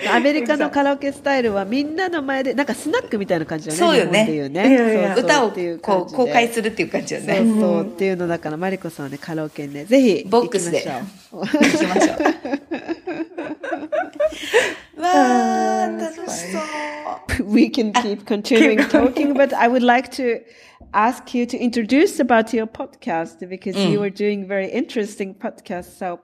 [0.12, 3.88] アメリカのカラオケスタイルはみんなの前で、なんかスナックみたいな感じだよね。
[3.88, 5.16] そうよねうね。
[5.18, 7.38] 歌をっていうこう公開するっていう感じよそうね。
[7.60, 10.86] そうっていうのだから、マリコさんはね、カラオケにね、ぜひボックスで
[11.32, 12.18] 行きましょう。
[15.01, 17.45] わー、楽しそう。
[17.45, 20.41] we can keep continuing talking, but I would like to
[20.93, 25.97] ask you to introduce about your podcast because you were doing very interesting podcast.
[25.97, 26.20] So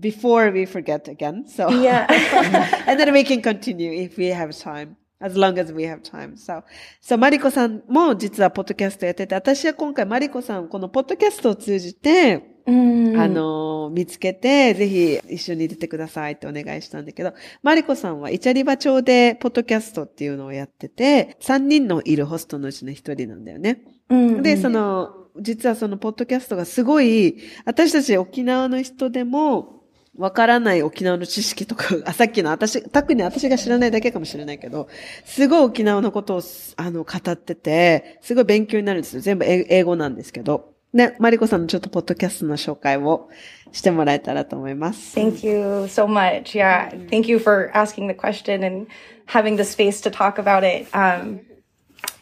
[0.00, 2.06] before we forget again, so Yeah.
[2.86, 4.96] and then we can continue if we have time.
[5.18, 6.36] As long as we have time.
[6.36, 6.62] So,
[7.00, 13.22] so マリコさんも実はポッドキャストやってて、私は今回マリコさんこのポッドキャストを通じて、Mm.
[13.22, 17.32] あの、見つけて、ぜひ一緒に出てくださいってお願いしたんだけど、
[17.62, 23.82] マリコさんはイチャリバ町でポッドキャストっていうのをやってて、3人のいるホストのうちの1人なんだよね。
[24.10, 24.42] Mm.
[24.42, 29.75] で、その、実はそのポッドキャストがすごい、私たち沖縄の人でも、
[30.18, 34.88] わからない沖縄の知識とか、あ、さっきの私、特に私が知らないだけかもしれないけど、
[35.24, 36.42] すごい沖縄のことを、
[36.76, 39.20] あの、語ってて、すごい勉強になるんですよ。
[39.20, 40.74] 全部英語なんですけど。
[40.92, 43.28] ね、マリコさんのちょっとポッドキャストの紹介を
[43.70, 45.18] してもらえたらと思います。
[45.18, 46.58] Thank you so much.
[46.58, 46.88] Yeah.
[47.08, 48.86] Thank you for asking the question and
[49.26, 50.88] having the space to talk about it.
[50.94, 51.40] Um,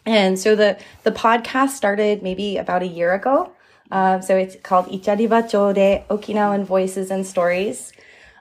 [0.05, 3.54] and so the, the podcast started maybe about a year ago.
[3.95, 7.93] Um, so it's called Icharibacho de Okinawan Voices and Stories.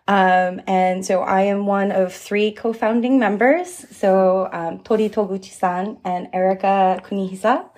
[0.07, 3.85] Um, and so I am one of three co-founding members.
[3.95, 7.69] So, um, Tori Toguchi-san and Erika Kunihisa.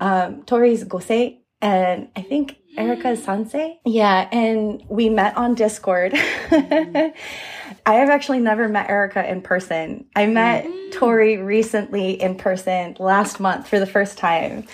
[0.00, 3.78] Um, Tori's Gosei and I think Erica is Sansei.
[3.86, 4.28] Yeah.
[4.32, 6.12] And we met on Discord.
[7.86, 10.06] I have actually never met Erica in person.
[10.14, 14.66] I met Tori recently in person last month for the first time.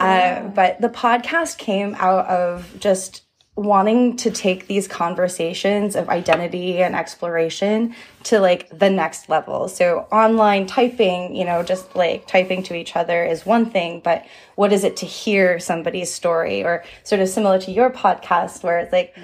[0.00, 3.22] Uh, but the podcast came out of just
[3.56, 7.94] wanting to take these conversations of identity and exploration
[8.24, 9.68] to like the next level.
[9.68, 14.26] So online typing, you know, just like typing to each other is one thing, but
[14.56, 18.80] what is it to hear somebody's story or sort of similar to your podcast where
[18.80, 19.14] it's like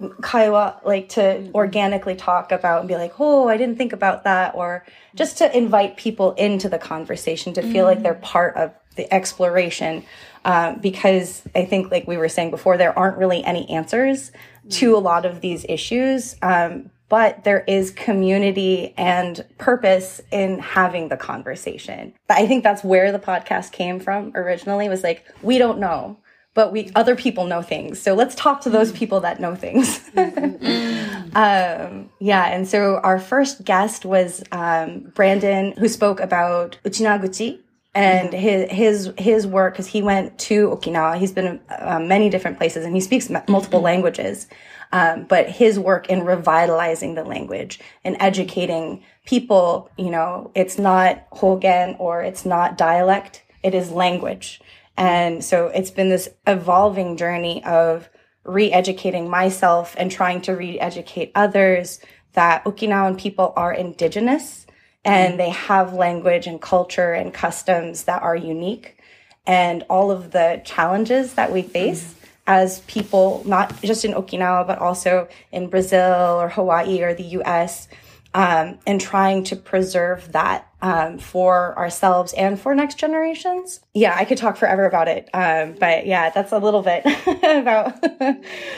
[0.00, 4.54] kaiwa, like to organically talk about and be like, oh, I didn't think about that,
[4.54, 4.84] or
[5.14, 10.04] just to invite people into the conversation to feel like they're part of the exploration.
[10.44, 14.30] Um, because I think, like we were saying before, there aren't really any answers
[14.70, 16.36] to a lot of these issues.
[16.40, 22.12] Um, but there is community and purpose in having the conversation.
[22.26, 26.16] But I think that's where the podcast came from originally was like, we don't know,
[26.56, 28.00] but we, other people know things.
[28.00, 30.00] So let's talk to those people that know things.
[30.16, 32.46] um, yeah.
[32.46, 37.60] And so our first guest was, um, Brandon, who spoke about Uchinaguchi
[37.94, 41.18] and his, his, his work, cause he went to Okinawa.
[41.18, 44.48] He's been uh, many different places and he speaks m- multiple languages.
[44.92, 51.26] Um, but his work in revitalizing the language and educating people, you know, it's not
[51.32, 53.42] Hogan or it's not dialect.
[53.62, 54.62] It is language.
[54.96, 58.08] And so it's been this evolving journey of
[58.44, 62.00] re-educating myself and trying to re-educate others
[62.32, 64.66] that Okinawan people are indigenous
[65.04, 65.36] and mm.
[65.38, 68.98] they have language and culture and customs that are unique.
[69.46, 72.28] And all of the challenges that we face mm.
[72.46, 77.88] as people, not just in Okinawa, but also in Brazil or Hawaii or the US,
[78.34, 83.80] um, and trying to preserve that um, for ourselves and for next generations.
[83.94, 85.28] Yeah, I could talk forever about it.
[85.32, 87.04] Um, but yeah, that's a little bit
[87.42, 88.00] about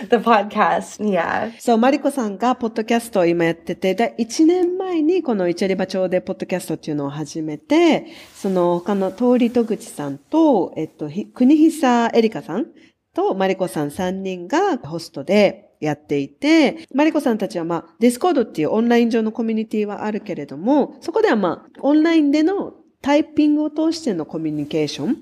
[0.08, 1.04] the podcast.
[1.04, 1.52] Yeah.
[1.58, 12.66] そう、マリコさんがポッドキャストを今やってて、で、1年前にこのイチャリバチョーデーポッドキャストっていうのを始めて、その他のトーリ・トグチさんと、えっと、国久エリカさん
[13.14, 25.16] とマリコさん3人がホストでやっていて、マリコさんたちはまあ、ディスコードっていうオンライン上のコミュニティはあるけれども、そこではまあ、オンラインでのタイピングを通してのコミュニケーション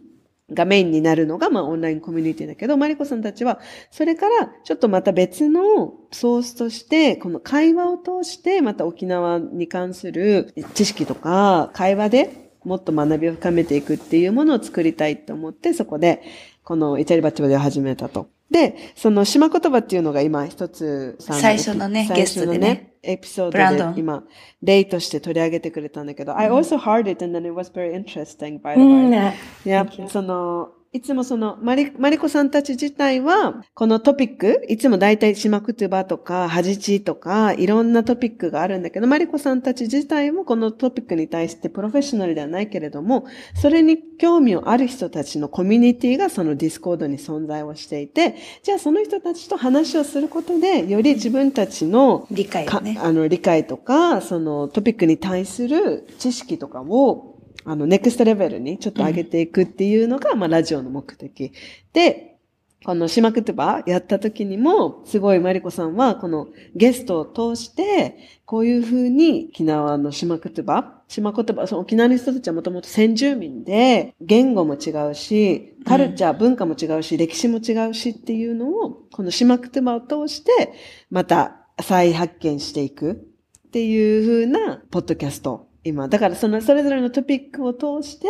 [0.52, 16.22] がメインになるのが、まあ、オンラインコミュニティだけど、マリコさんたちは、それから、ちょっとまた別のソースとして、この会話を通して、また沖縄に関する知識とか、会話でもっと学びを深めていくっていうものを作りたいと思って、そこで、
[16.62, 18.28] このイチャリバッチバで始めたと。
[18.51, 22.92] で、その島言葉っていうのが今一つ最初のねゲストでね。
[23.07, 24.24] エピソードで今、
[24.62, 29.32] 例として取り上げてくれたんだけど、I also heard it and then it was very interesting by the way.
[29.64, 52.99] Mm, その、いつもその、マリ、マリコさんたち自体は、このトピック、いつも大体シマクトゥバとか、ハジチとか、いろんなトピックがあるんだけど、マリコさんたち自体もこのトピックに対してプロフェッショナルではないけれども、それに興味をある人たちのコミュニティがそのディスコードに存在をしていて、じゃあその人たちと話をすることで、より自分たちの理解をね。
[53.03, 57.36] あの、理解とか、そのトピックに対する知識とかを、
[57.67, 61.53] あの、ネクストレベルにちょっと上げていくっていうのが、うん、まあ、ラジオの目的。
[61.93, 62.37] で、
[62.85, 66.47] この島クトゥバやった時にも、すごいマリコさんは、この
[66.77, 67.25] ゲストを
[67.57, 80.73] 通して、こういうふうに沖縄の島クトゥバ、島言葉、その沖縄の人たちはもともと先住民で、言語も違うし、カルチャー、文化も違うし、歴史も違うしっていうのを、この島クトゥバを通して、
[81.11, 86.09] また再発見していくっていうふうなポッドキャスト今。
[86.09, 88.26] だからそのそれぞれのトピックを通して、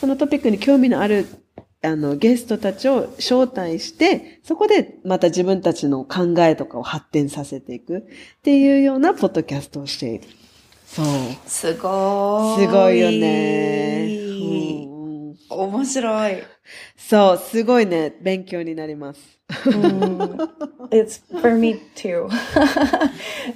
[0.00, 1.26] そのトピックに興味のある
[1.84, 8.02] あの、ゲストたちを招待して、そこでまた自分たちの考えとかを発展させていくっ
[8.42, 10.24] ていうようなポッドキャストをしている。
[10.86, 11.06] そう。
[11.46, 12.64] すごい。
[12.64, 14.18] すごいよね。
[14.18, 14.24] う
[15.34, 16.42] ん、面白い。
[16.96, 19.33] そう、すごいね、勉強になります。
[19.50, 22.28] Mm, it's for me too.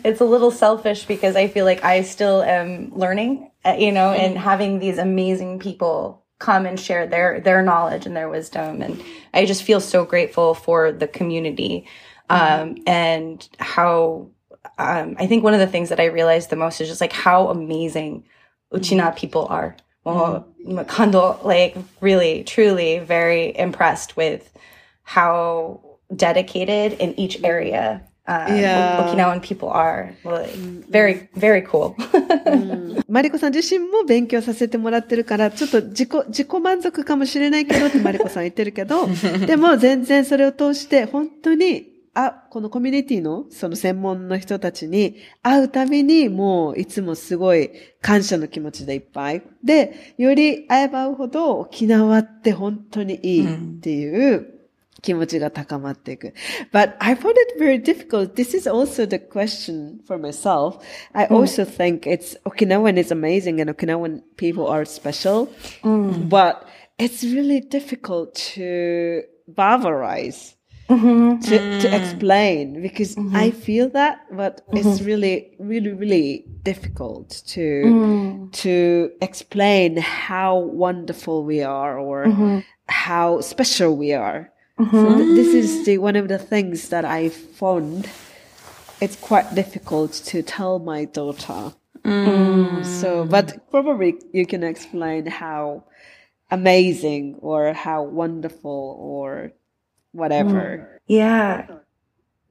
[0.05, 4.13] it's a little selfish because I feel like I still am learning, uh, you know,
[4.13, 4.39] and mm.
[4.39, 9.03] having these amazing people come and share their their knowledge and their wisdom and
[9.35, 11.89] I just feel so grateful for the community
[12.31, 14.31] um, and how
[14.79, 17.13] um, I think one of the things that I realized the most is just like
[17.13, 18.25] how amazing
[18.73, 19.77] Uchina people are.
[20.05, 21.45] Well, mm.
[21.45, 24.53] like really, truly very impressed with
[25.09, 25.81] how
[26.15, 29.09] dedicated in each area um, yeah.
[29.09, 30.15] Okinawan people are.
[30.91, 31.97] Very, very cool.
[33.09, 39.07] マリコさん自身も勉強させてもらってるから、ちょっと自己、自己満足かもしれないけどってマリコさん言ってるけど、
[39.47, 47.71] でも全然それを通して本当に、あ、このコミュニティのその専門の人たちに会うたびにもういつもすごい
[48.03, 49.43] 感謝の気持ちでいっぱい。
[49.65, 54.58] で、より会えば会うほど沖縄って本当にいいっていう、うん
[55.04, 56.34] 気持ちが高まっていく。
[56.72, 58.36] But I found it very difficult.
[58.36, 60.84] This is also the question for myself.
[61.14, 61.32] I mm.
[61.32, 65.50] also think it's Okinawan is amazing and Okinawan people are special,
[65.84, 66.30] mm.
[66.30, 66.66] but
[66.98, 70.56] it's really difficult to barbarize.
[70.90, 71.40] Mm-hmm.
[71.40, 71.82] To, mm.
[71.82, 73.34] to explain because mm-hmm.
[73.34, 74.78] I feel that, but mm-hmm.
[74.78, 78.52] it's really, really, really difficult to mm.
[78.52, 82.60] to explain how wonderful we are or mm-hmm.
[82.88, 84.52] how special we are.
[84.79, 84.97] Mm-hmm.
[84.97, 88.09] So th- this is the, one of the things that I found.
[89.01, 91.75] It's quite difficult to tell my daughter.
[92.05, 92.85] Mm.
[92.85, 95.85] So, but probably you can explain how
[96.51, 99.53] amazing or how wonderful or
[100.13, 100.51] whatever.
[100.51, 100.99] Mm.
[101.07, 101.67] Yeah.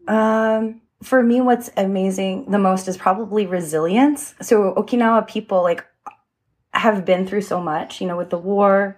[0.08, 4.36] Um, for me, what's amazing the most is probably resilience.
[4.42, 5.86] So Okinawa people like
[6.72, 8.98] have been through so much, you know, with the war,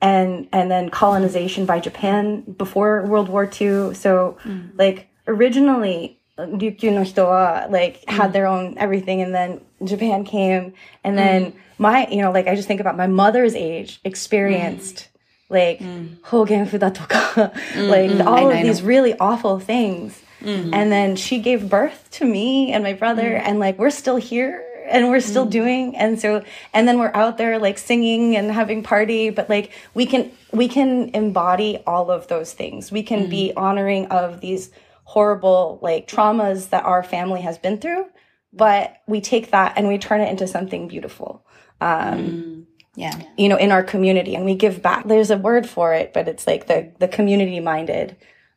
[0.00, 3.94] and and then colonization by Japan before World War II.
[3.94, 4.70] So mm.
[4.76, 8.12] like originally Ryukyu no hito wa like mm.
[8.12, 11.54] had their own everything and then Japan came and then mm.
[11.78, 15.50] my you know like I just think about my mother's age experienced mm.
[15.50, 16.16] like mm.
[16.20, 18.24] hogen fuda toka mm, like mm.
[18.24, 20.22] all of these really awful things.
[20.40, 24.64] And then she gave birth to me and my brother and like we're still here
[24.88, 25.50] and we're still mm.
[25.50, 29.72] doing and so and then we're out there like singing and having party but like
[29.94, 32.90] we can we can embody all of those things.
[32.90, 33.30] We can mm.
[33.30, 34.70] be honoring of these
[35.04, 38.06] horrible like traumas that our family has been through
[38.52, 41.44] but we take that and we turn it into something beautiful.
[41.80, 42.64] Um mm.
[42.94, 43.20] yeah.
[43.36, 45.06] you know in our community and we give back.
[45.06, 48.16] There's a word for it but it's like the the community minded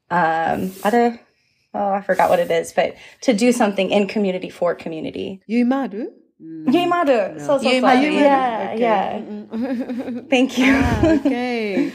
[0.10, 1.22] um other
[1.74, 5.42] oh i forgot what it is but to do something in community for community.
[5.50, 6.08] Yuimaru
[6.42, 7.40] Yuimaru.
[7.40, 7.68] So, so, so.
[7.68, 9.20] Yeah, yeah.
[10.30, 10.74] Thank you.
[11.22, 11.92] okay.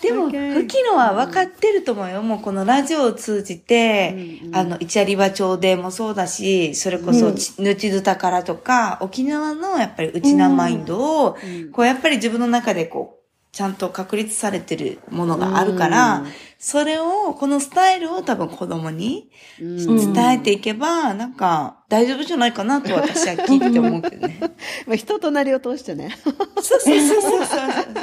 [0.00, 2.22] でも、吹きのは分かってると思うよ。
[2.22, 13.20] もうこのラジオを通じて、うんうん、あの、イチャリバ町でもそうだし、それこそ、ぬちずたからとか、沖縄のやっぱりうちなマインドを、うん、こうやっぱり自分の中でこう、
[13.52, 16.24] ちゃんと確立されてるものがあるから、
[16.62, 24.38] それを、このスタイルを多分子供に伝えていけば、なんか大丈夫じゃないかなと私は聞いて思うけどね。
[24.86, 26.14] まあ人となりを通してね。
[26.60, 27.48] そうそうそうそう。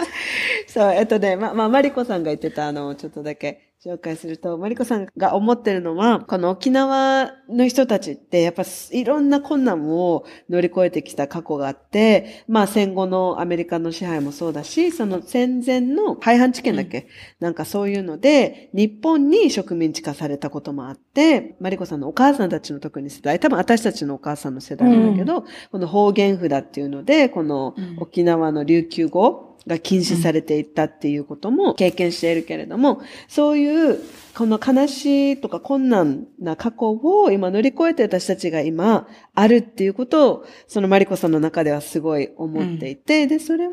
[0.68, 17.06] そう、えっとね、ま、まあ、マリコさんが言ってた、あの、ちょっとだけ、紹介すると、マリコさんが思ってるのは、この沖縄の人たちってやっぱいろんな困難を乗り越えてきた過去があって、まあ戦後のアメリカの支配もそうだし、その戦前の廃藩置県だっけ、うん、
[17.40, 34.00] なんかそういうので、日本に植民地化されたこともあって、マリコさんのお母さんたちの特に世代、多分私たちのお母さんの世代なんだけど、うん、この方言札っていうので、この沖縄の琉球語、が禁止されていったっていうことも経験しているけれども、そういう
[34.36, 43.72] この悲しいとか困難な過去を今乗り越えて私たちが今あるっていうことを、そのマリコさんの中ではすごい思っていて、うん、で、それを、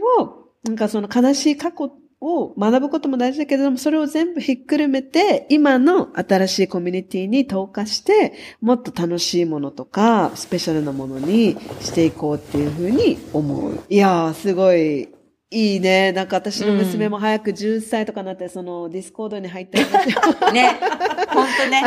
[0.64, 8.32] なんかその悲しい過去を学ぶことも大事だけれども、それを全部ひっくるめて、今の新しいコミュニティに投下して、
[8.62, 13.78] もっと楽しいものとか、スペシャルなものにしていこうっていうふうに思う。
[13.90, 15.08] いやー、すごい
[15.54, 16.10] いいね。
[16.10, 20.52] なんか私の娘も早く10歳とかなって、そのディスコードに入ってほしい。
[20.52, 20.80] ね。
[21.28, 21.82] ほんとね。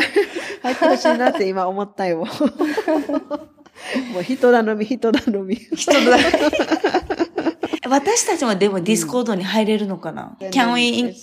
[0.64, 2.20] 入ってほしいなって今思ったよ。
[2.20, 2.26] も
[4.22, 5.56] う人頼み、人頼み。
[5.56, 6.24] 人頼み。
[7.90, 11.14] 私たちもでもディスコードに入れるのかな、?Can we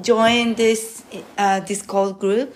[0.00, 1.04] join this、
[1.36, 2.52] uh, Discord group?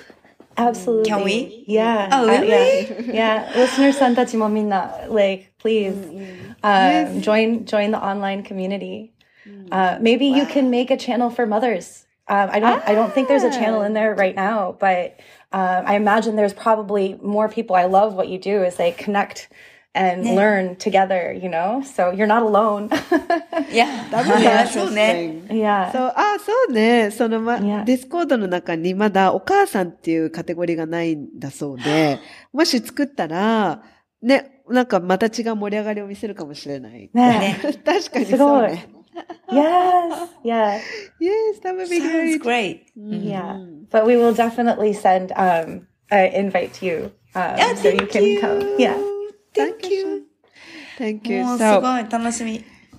[0.57, 1.05] Absolutely.
[1.05, 1.65] Can we?
[1.69, 2.09] Yeah.
[2.13, 2.51] Oh, really?
[2.51, 3.13] Uh, yeah.
[3.13, 3.53] yeah.
[3.55, 5.95] Listeners さんたちもみんな、like, please,
[6.63, 9.11] um, join, join the online community.
[9.72, 10.38] Uh, maybe wow.
[10.38, 12.06] you can make a channel for mothers.
[12.28, 12.82] Um, I don't.
[12.82, 12.92] Ah.
[12.92, 15.20] I don't think there's a channel in there right now, but
[15.52, 17.76] uh, I imagine there's probably more people.
[17.76, 19.50] I love what you do is they connect
[19.94, 20.32] and yeah.
[20.32, 21.34] learn together.
[21.34, 22.90] You know, so you're not alone.
[23.70, 25.48] yeah, that would be interesting.
[25.52, 25.92] Yeah.
[25.92, 27.12] So あ、そうね。
[27.12, 27.84] そのま、yeah.
[27.84, 32.20] ディスコードの中にまだお母さんっていうカテゴリーがないんだそうで、
[32.54, 33.84] もし作ったら、
[34.22, 37.10] ね、なんかまた違う盛り上がりを見せるかもしれない。
[37.14, 37.60] ね。
[37.84, 38.88] 確かにそうね。
[39.53, 40.83] yes, yeah.
[41.21, 42.43] Yes, that would be Sounds great.
[42.43, 42.97] great.
[42.97, 43.29] Mm-hmm.
[43.29, 43.65] Yeah.
[43.91, 47.13] But we will definitely send um an invite to you.
[47.35, 48.41] Um, yeah, so you can you.
[48.41, 48.77] come.
[48.79, 48.95] Yeah.
[49.55, 50.27] Thank, thank you.
[50.97, 51.45] Thank you.
[51.59, 51.81] So,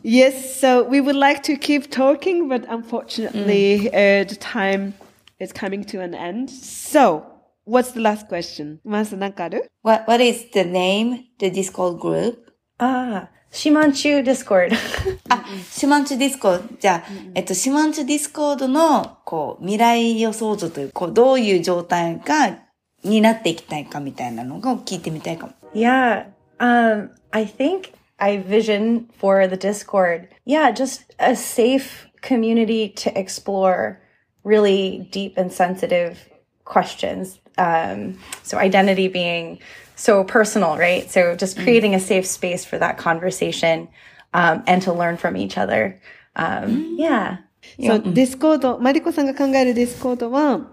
[0.03, 4.21] yes, so we would like to keep talking, but unfortunately, mm.
[4.21, 4.93] uh, the time
[5.39, 6.49] is coming to an end.
[6.49, 7.25] So,
[7.65, 8.79] what's the last question?
[8.83, 12.51] What, what is the name, the Discord group?
[12.79, 14.75] Ah, シマンチューディスコード。
[15.29, 16.63] あ、シマンチューディスコード。
[16.79, 22.59] じゃあ、えっと、シマンチューディスコードの、こう、未来予想図という、こう、どういう状態が、
[23.03, 25.53] になっていきたいかみたいなのが聞いてみたいかも。
[25.73, 26.27] Yeah,
[26.59, 34.01] um, I think I envision for the Discord, yeah, just a safe community to explore
[34.43, 36.29] really deep and sensitive
[36.65, 37.39] questions.
[37.59, 39.59] Um, so identity being
[39.95, 41.11] so personal, right?
[41.11, 41.63] So just mm.
[41.63, 43.89] creating a safe space for that conversation
[44.33, 45.99] um, and to learn from each other.
[46.35, 47.39] Um, yeah.
[47.85, 50.71] そう、ディスコード、マリコさんが考えるディスコードは、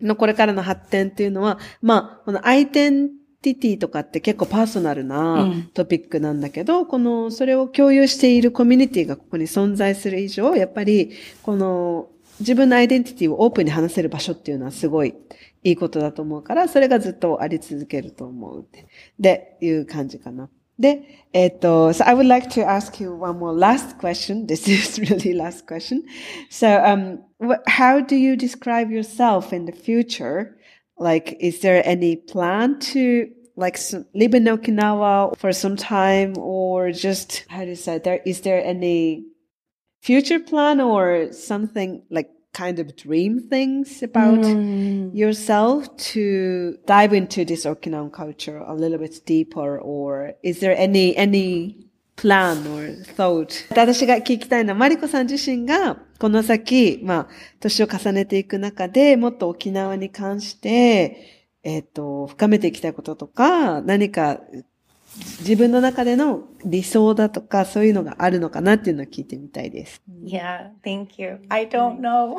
[0.00, 3.10] のこれからの発展っていうのは、まあ、このアイデン
[3.42, 11.12] ティティとかって結構パーソナルなトピックなんだけど、うん、この、それを共有しているコミュニティがここに存在する以上、やっぱり、
[11.42, 12.08] この、
[12.39, 15.15] 自分のアイデンティティをオープンに話せる場所っていうのはすごい
[15.63, 18.87] いいことだと思うから、それがずっとあり続けると思うって。
[19.19, 20.49] で、いう感じかな。
[20.77, 24.45] で、えっと、so I would like to ask you one more last question.
[24.45, 26.03] This is really last question.
[26.49, 30.57] So, um, what, how do you describe yourself in the future?
[30.99, 33.79] Like, is there any plan to like
[34.13, 38.61] live in Okinawa for some time or just, how do you say there, is there
[38.63, 39.23] any
[40.00, 45.14] future plan or something like kind of dream things about mm.
[45.14, 51.16] yourself to dive into this Okinawan culture a little bit deeper or is there any
[51.16, 51.86] any
[52.16, 53.66] plan or thought?
[53.70, 57.28] 私が聞きたいのは、マリコさん自身が、この先、まあ、
[57.60, 64.40] 年を重ねていく中で、もっと沖縄に関して、えっ、ー、と、深めていきたいこととか、何か
[65.39, 70.01] 自分の中での理想だとか、そういうのがあるのかなっていうのを聞いてみたいです。
[70.23, 71.39] Yeah, thank you.
[71.49, 72.37] I don't know.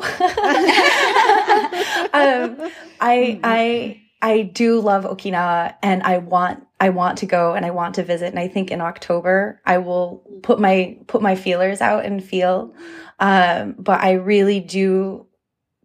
[2.13, 7.65] um, I, I, I do love Okinawa and I want, I want to go and
[7.65, 8.27] I want to visit.
[8.27, 12.75] And I think in October, I will put my, put my feelers out and feel.
[13.19, 15.25] Um, but I really do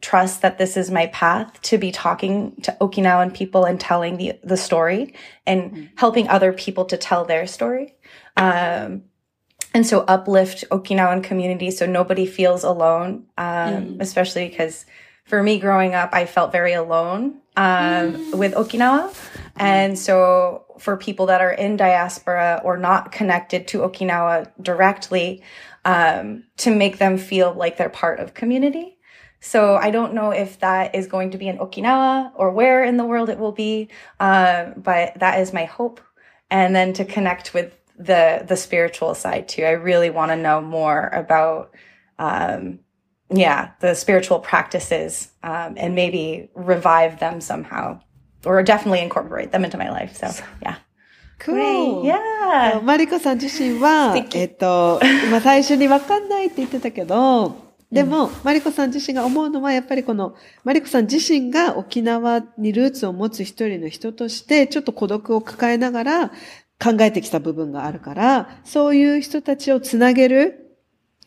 [0.07, 4.39] trust that this is my path to be talking to Okinawan people and telling the,
[4.41, 5.13] the story
[5.45, 5.85] and mm-hmm.
[5.97, 7.93] helping other people to tell their story.
[8.37, 9.03] Um,
[9.73, 13.97] and so uplift Okinawan community so nobody feels alone, um, mm.
[13.99, 14.85] especially because
[15.25, 18.35] for me growing up, I felt very alone um, mm.
[18.35, 19.13] with Okinawa.
[19.57, 25.43] And so for people that are in diaspora or not connected to Okinawa directly,
[25.83, 28.96] um, to make them feel like they're part of community.
[29.46, 32.96] So I don't know if that is going to be in Okinawa or where in
[32.96, 33.88] the world it will be,
[34.20, 36.00] uh, but that is my hope.
[36.48, 39.64] And then to connect with the the spiritual side too.
[39.64, 41.72] I really want to know more about,
[42.18, 42.80] um,
[43.30, 48.00] yeah, the spiritual practices um, and maybe revive them somehow,
[48.44, 50.16] or definitely incorporate them into my life.
[50.16, 50.30] So
[50.62, 50.76] yeah.
[51.38, 52.04] Cool.
[52.04, 52.80] Yeah.
[52.82, 55.00] マリコさん自身は素、敵えっと、
[55.30, 60.35] まあ最初にわかんないって言ってたけど、 でも、マリコさん自身が思うのは、やっぱりこの、
[60.65, 66.27] マリコさん自身が沖縄にルーツを持つ一人の人として、ちょっと孤独を抱えながら
[66.83, 70.66] 考えてきた部分があるから、そういう人たちをつなげる、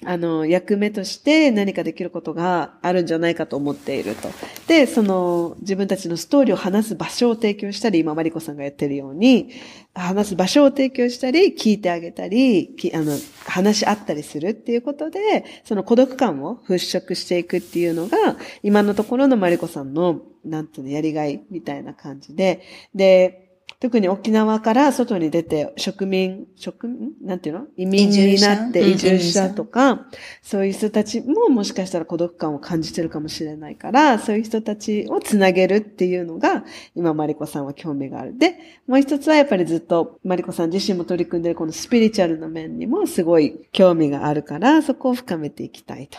[0.05, 4.31] あの、役目として何かできることがあるんじゃないかと思っていると。
[4.67, 9.51] で、その、自分たちのストーリーを話す場所を提供したり、今、マリコさんがやってるように、
[9.95, 22.63] 話す場所を提供したり、聞いてあげたり、きあの、話し合ったりするっていうことで、その孤独感を払拭していくっていうのが、今のところのマリコさんの、なんていうの、やりがいみたいな感じで、
[22.95, 23.50] で、
[23.81, 27.13] 特に沖縄から外に出て、植民、植民？
[27.23, 27.67] なんていうの？
[27.79, 29.19] 移民になって移移住者？
[29.19, 30.07] 住者とか、
[30.43, 36.63] そういう人たちももしかしたら孤独感を感じてるかもしれないから、そういう人たちをつなげるっていうのが、
[36.95, 38.37] 今マリコさんは興味がある。
[38.37, 46.19] で、もう一つはやっぱりずっとマリコさん自身も取り組んでるこのスピリチュアルな面にもすごい興味があるから、そこを深めていきたいと